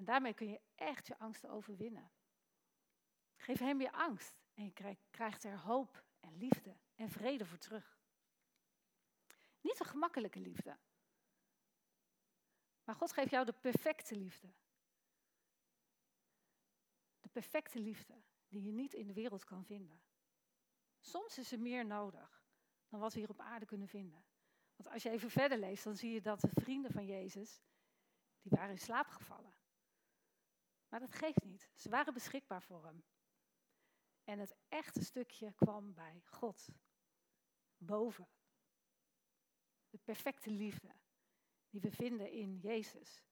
En 0.00 0.06
daarmee 0.06 0.34
kun 0.34 0.48
je 0.48 0.60
echt 0.74 1.06
je 1.06 1.18
angsten 1.18 1.50
overwinnen. 1.50 2.10
Geef 3.36 3.58
hem 3.58 3.80
je 3.80 3.92
angst 3.92 4.40
en 4.54 4.64
je 4.64 4.96
krijgt 5.10 5.44
er 5.44 5.58
hoop 5.58 6.04
en 6.20 6.36
liefde 6.36 6.76
en 6.94 7.10
vrede 7.10 7.46
voor 7.46 7.58
terug. 7.58 7.98
Niet 9.60 9.80
een 9.80 9.86
gemakkelijke 9.86 10.40
liefde. 10.40 10.78
Maar 12.84 12.94
God 12.94 13.12
geeft 13.12 13.30
jou 13.30 13.44
de 13.44 13.52
perfecte 13.52 14.16
liefde. 14.16 14.52
De 17.20 17.28
perfecte 17.28 17.80
liefde 17.80 18.22
die 18.48 18.62
je 18.62 18.72
niet 18.72 18.94
in 18.94 19.06
de 19.06 19.14
wereld 19.14 19.44
kan 19.44 19.64
vinden. 19.64 20.02
Soms 21.00 21.38
is 21.38 21.52
er 21.52 21.60
meer 21.60 21.86
nodig 21.86 22.44
dan 22.88 23.00
wat 23.00 23.12
we 23.12 23.18
hier 23.18 23.30
op 23.30 23.40
aarde 23.40 23.66
kunnen 23.66 23.88
vinden. 23.88 24.24
Want 24.76 24.88
als 24.88 25.02
je 25.02 25.10
even 25.10 25.30
verder 25.30 25.58
leest, 25.58 25.84
dan 25.84 25.96
zie 25.96 26.12
je 26.12 26.20
dat 26.20 26.40
de 26.40 26.60
vrienden 26.60 26.92
van 26.92 27.06
Jezus, 27.06 27.62
die 28.42 28.50
waren 28.50 28.70
in 28.70 28.78
slaap 28.78 29.06
gevallen. 29.06 29.59
Maar 30.90 31.00
dat 31.00 31.14
geeft 31.14 31.44
niet. 31.44 31.70
Ze 31.74 31.88
waren 31.88 32.14
beschikbaar 32.14 32.62
voor 32.62 32.84
hem. 32.84 33.04
En 34.24 34.38
het 34.38 34.56
echte 34.68 35.04
stukje 35.04 35.52
kwam 35.52 35.94
bij 35.94 36.22
God. 36.24 36.68
Boven. 37.76 38.28
De 39.88 39.98
perfecte 39.98 40.50
liefde 40.50 40.94
die 41.68 41.80
we 41.80 41.90
vinden 41.90 42.30
in 42.30 42.58
Jezus. 42.58 43.24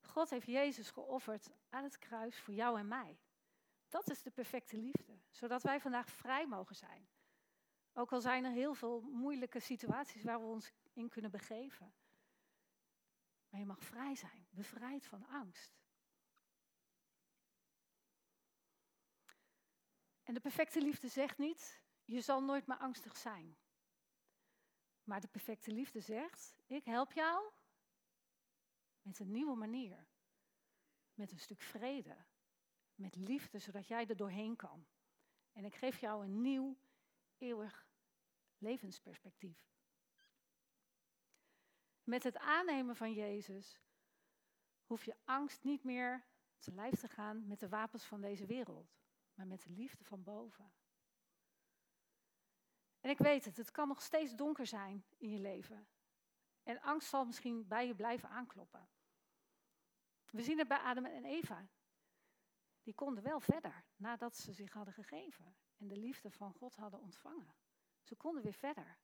God 0.00 0.30
heeft 0.30 0.46
Jezus 0.46 0.90
geofferd 0.90 1.50
aan 1.68 1.84
het 1.84 1.98
kruis 1.98 2.40
voor 2.40 2.54
jou 2.54 2.78
en 2.78 2.88
mij. 2.88 3.20
Dat 3.88 4.10
is 4.10 4.22
de 4.22 4.30
perfecte 4.30 4.76
liefde, 4.76 5.20
zodat 5.30 5.62
wij 5.62 5.80
vandaag 5.80 6.10
vrij 6.10 6.46
mogen 6.46 6.76
zijn. 6.76 7.08
Ook 7.92 8.12
al 8.12 8.20
zijn 8.20 8.44
er 8.44 8.52
heel 8.52 8.74
veel 8.74 9.00
moeilijke 9.00 9.60
situaties 9.60 10.22
waar 10.22 10.40
we 10.40 10.46
ons 10.46 10.72
in 10.92 11.08
kunnen 11.08 11.30
begeven. 11.30 11.94
Maar 13.48 13.60
je 13.60 13.66
mag 13.66 13.84
vrij 13.84 14.14
zijn, 14.14 14.46
bevrijd 14.50 15.06
van 15.06 15.26
angst. 15.26 15.79
En 20.30 20.36
de 20.36 20.42
perfecte 20.42 20.80
liefde 20.80 21.08
zegt 21.08 21.38
niet, 21.38 21.82
je 22.04 22.20
zal 22.20 22.42
nooit 22.42 22.66
meer 22.66 22.76
angstig 22.76 23.16
zijn. 23.16 23.56
Maar 25.04 25.20
de 25.20 25.28
perfecte 25.28 25.72
liefde 25.72 26.00
zegt, 26.00 26.56
ik 26.66 26.84
help 26.84 27.12
jou 27.12 27.52
met 29.02 29.18
een 29.18 29.30
nieuwe 29.30 29.56
manier. 29.56 30.06
Met 31.14 31.32
een 31.32 31.38
stuk 31.38 31.60
vrede. 31.60 32.24
Met 32.94 33.16
liefde, 33.16 33.58
zodat 33.58 33.88
jij 33.88 34.06
er 34.06 34.16
doorheen 34.16 34.56
kan. 34.56 34.86
En 35.52 35.64
ik 35.64 35.74
geef 35.74 36.00
jou 36.00 36.24
een 36.24 36.40
nieuw, 36.40 36.78
eeuwig 37.38 37.88
levensperspectief. 38.58 39.72
Met 42.02 42.22
het 42.22 42.36
aannemen 42.36 42.96
van 42.96 43.12
Jezus 43.12 43.80
hoef 44.84 45.04
je 45.04 45.16
angst 45.24 45.64
niet 45.64 45.84
meer 45.84 46.26
te 46.58 46.72
lijf 46.72 47.00
te 47.00 47.08
gaan 47.08 47.46
met 47.46 47.60
de 47.60 47.68
wapens 47.68 48.04
van 48.04 48.20
deze 48.20 48.46
wereld 48.46 48.99
maar 49.40 49.48
met 49.48 49.62
de 49.62 49.70
liefde 49.70 50.04
van 50.04 50.22
boven. 50.22 50.72
En 53.00 53.10
ik 53.10 53.18
weet 53.18 53.44
het, 53.44 53.56
het 53.56 53.70
kan 53.70 53.88
nog 53.88 54.02
steeds 54.02 54.34
donker 54.34 54.66
zijn 54.66 55.04
in 55.16 55.30
je 55.30 55.38
leven. 55.38 55.88
En 56.62 56.80
angst 56.80 57.08
zal 57.08 57.24
misschien 57.24 57.68
bij 57.68 57.86
je 57.86 57.94
blijven 57.94 58.28
aankloppen. 58.28 58.88
We 60.30 60.42
zien 60.42 60.58
het 60.58 60.68
bij 60.68 60.78
Adam 60.78 61.04
en 61.04 61.24
Eva. 61.24 61.68
Die 62.82 62.94
konden 62.94 63.22
wel 63.22 63.40
verder 63.40 63.84
nadat 63.96 64.36
ze 64.36 64.52
zich 64.52 64.72
hadden 64.72 64.94
gegeven 64.94 65.56
en 65.76 65.88
de 65.88 65.96
liefde 65.96 66.30
van 66.30 66.54
God 66.54 66.76
hadden 66.76 67.00
ontvangen. 67.00 67.54
Ze 68.02 68.16
konden 68.16 68.42
weer 68.42 68.54
verder. 68.54 68.98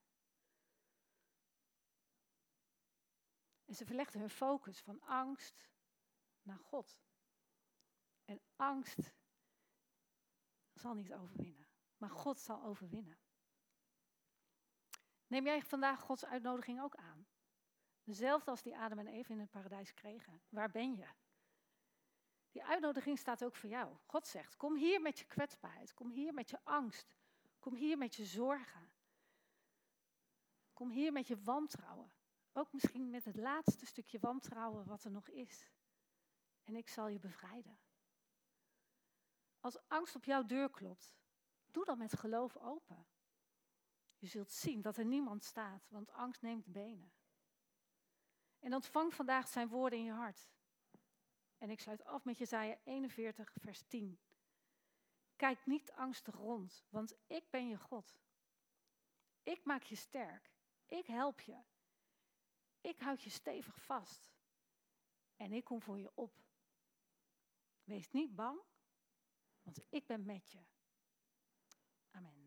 En 3.64 3.75
ze 3.75 3.87
verlegden 3.87 4.20
hun 4.20 4.31
focus 4.31 4.81
van 4.81 5.01
angst 5.01 5.70
naar 6.42 6.59
God. 6.59 6.99
En 8.25 8.40
angst 8.57 9.14
zal 10.79 10.95
niet 10.95 11.15
overwinnen, 11.15 11.67
maar 11.97 12.11
God 12.11 12.41
zal 12.41 12.62
overwinnen. 12.62 13.19
Neem 15.27 15.45
jij 15.45 15.62
vandaag 15.62 16.01
Gods 16.01 16.25
uitnodiging 16.25 16.81
ook 16.81 16.97
aan? 16.97 17.27
Dezelfde 18.03 18.51
als 18.51 18.62
die 18.62 18.77
Adam 18.77 18.99
en 18.99 19.07
Eva 19.07 19.33
in 19.33 19.41
het 19.41 19.51
paradijs 19.51 19.95
kregen. 19.95 20.43
Waar 20.49 20.71
ben 20.71 20.97
je? 20.97 21.07
Die 22.51 22.65
uitnodiging 22.65 23.19
staat 23.19 23.45
ook 23.45 23.57
voor 23.57 23.69
jou. 23.69 23.97
God 24.07 24.27
zegt: 24.27 24.57
Kom 24.57 24.77
hier 24.77 25.01
met 25.01 25.19
je 25.19 25.25
kwetsbaarheid. 25.25 25.95
Kom 25.95 26.11
hier 26.11 26.35
met 26.35 26.51
je 26.51 26.59
angst. 26.65 27.17
Kom 27.59 27.75
hier 27.75 27.99
met 27.99 28.15
je 28.15 28.25
zorgen. 28.25 28.93
Kom 30.73 30.91
hier 30.91 31.12
met 31.12 31.27
je 31.27 31.43
wantrouwen. 31.43 32.12
Ook 32.53 32.73
misschien 32.73 33.11
met 33.11 33.25
het 33.25 33.37
laatste 33.37 33.87
stukje 33.87 34.19
wantrouwen 34.19 34.87
wat 34.87 35.05
er 35.05 35.11
nog 35.11 35.29
is. 35.29 35.71
En 36.65 36.77
ik 36.77 36.89
zal 36.89 37.09
je 37.09 37.19
bevrijden. 37.19 37.79
Als 39.61 39.88
angst 39.88 40.14
op 40.14 40.25
jouw 40.25 40.45
deur 40.45 40.71
klopt, 40.71 41.14
doe 41.66 41.85
dan 41.85 41.99
met 41.99 42.19
geloof 42.19 42.57
open. 42.57 43.07
Je 44.19 44.27
zult 44.27 44.53
zien 44.53 44.83
dat 44.83 44.97
er 44.97 45.05
niemand 45.05 45.45
staat, 45.45 45.88
want 45.88 46.11
angst 46.11 46.42
neemt 46.42 46.66
benen. 46.66 47.12
En 48.59 48.75
ontvang 48.75 49.14
vandaag 49.14 49.49
zijn 49.49 49.69
woorden 49.69 49.99
in 49.99 50.05
je 50.05 50.12
hart. 50.12 50.49
En 51.59 51.71
ik 51.71 51.81
sluit 51.81 52.05
af 52.05 52.25
met 52.25 52.38
Jezaja 52.38 52.79
41, 52.85 53.53
vers 53.55 53.83
10. 53.87 54.19
Kijk 55.37 55.66
niet 55.66 55.92
angstig 55.92 56.35
rond, 56.35 56.85
want 56.88 57.14
ik 57.27 57.51
ben 57.51 57.69
je 57.69 57.79
God. 57.79 58.19
Ik 59.42 59.64
maak 59.64 59.83
je 59.83 59.97
sterk. 59.97 60.51
Ik 60.87 61.07
help 61.07 61.40
je. 61.40 61.62
Ik 62.81 62.99
houd 62.99 63.23
je 63.23 63.31
stevig 63.31 63.83
vast. 63.83 64.33
En 65.37 65.53
ik 65.53 65.64
kom 65.64 65.83
voor 65.83 65.99
je 65.99 66.11
op. 66.14 66.45
Wees 67.85 68.11
niet 68.11 68.35
bang, 68.35 68.61
want 69.66 69.81
ik 69.90 70.07
ben 70.07 70.24
met 70.24 70.50
je. 70.50 70.59
Amen. 72.11 72.45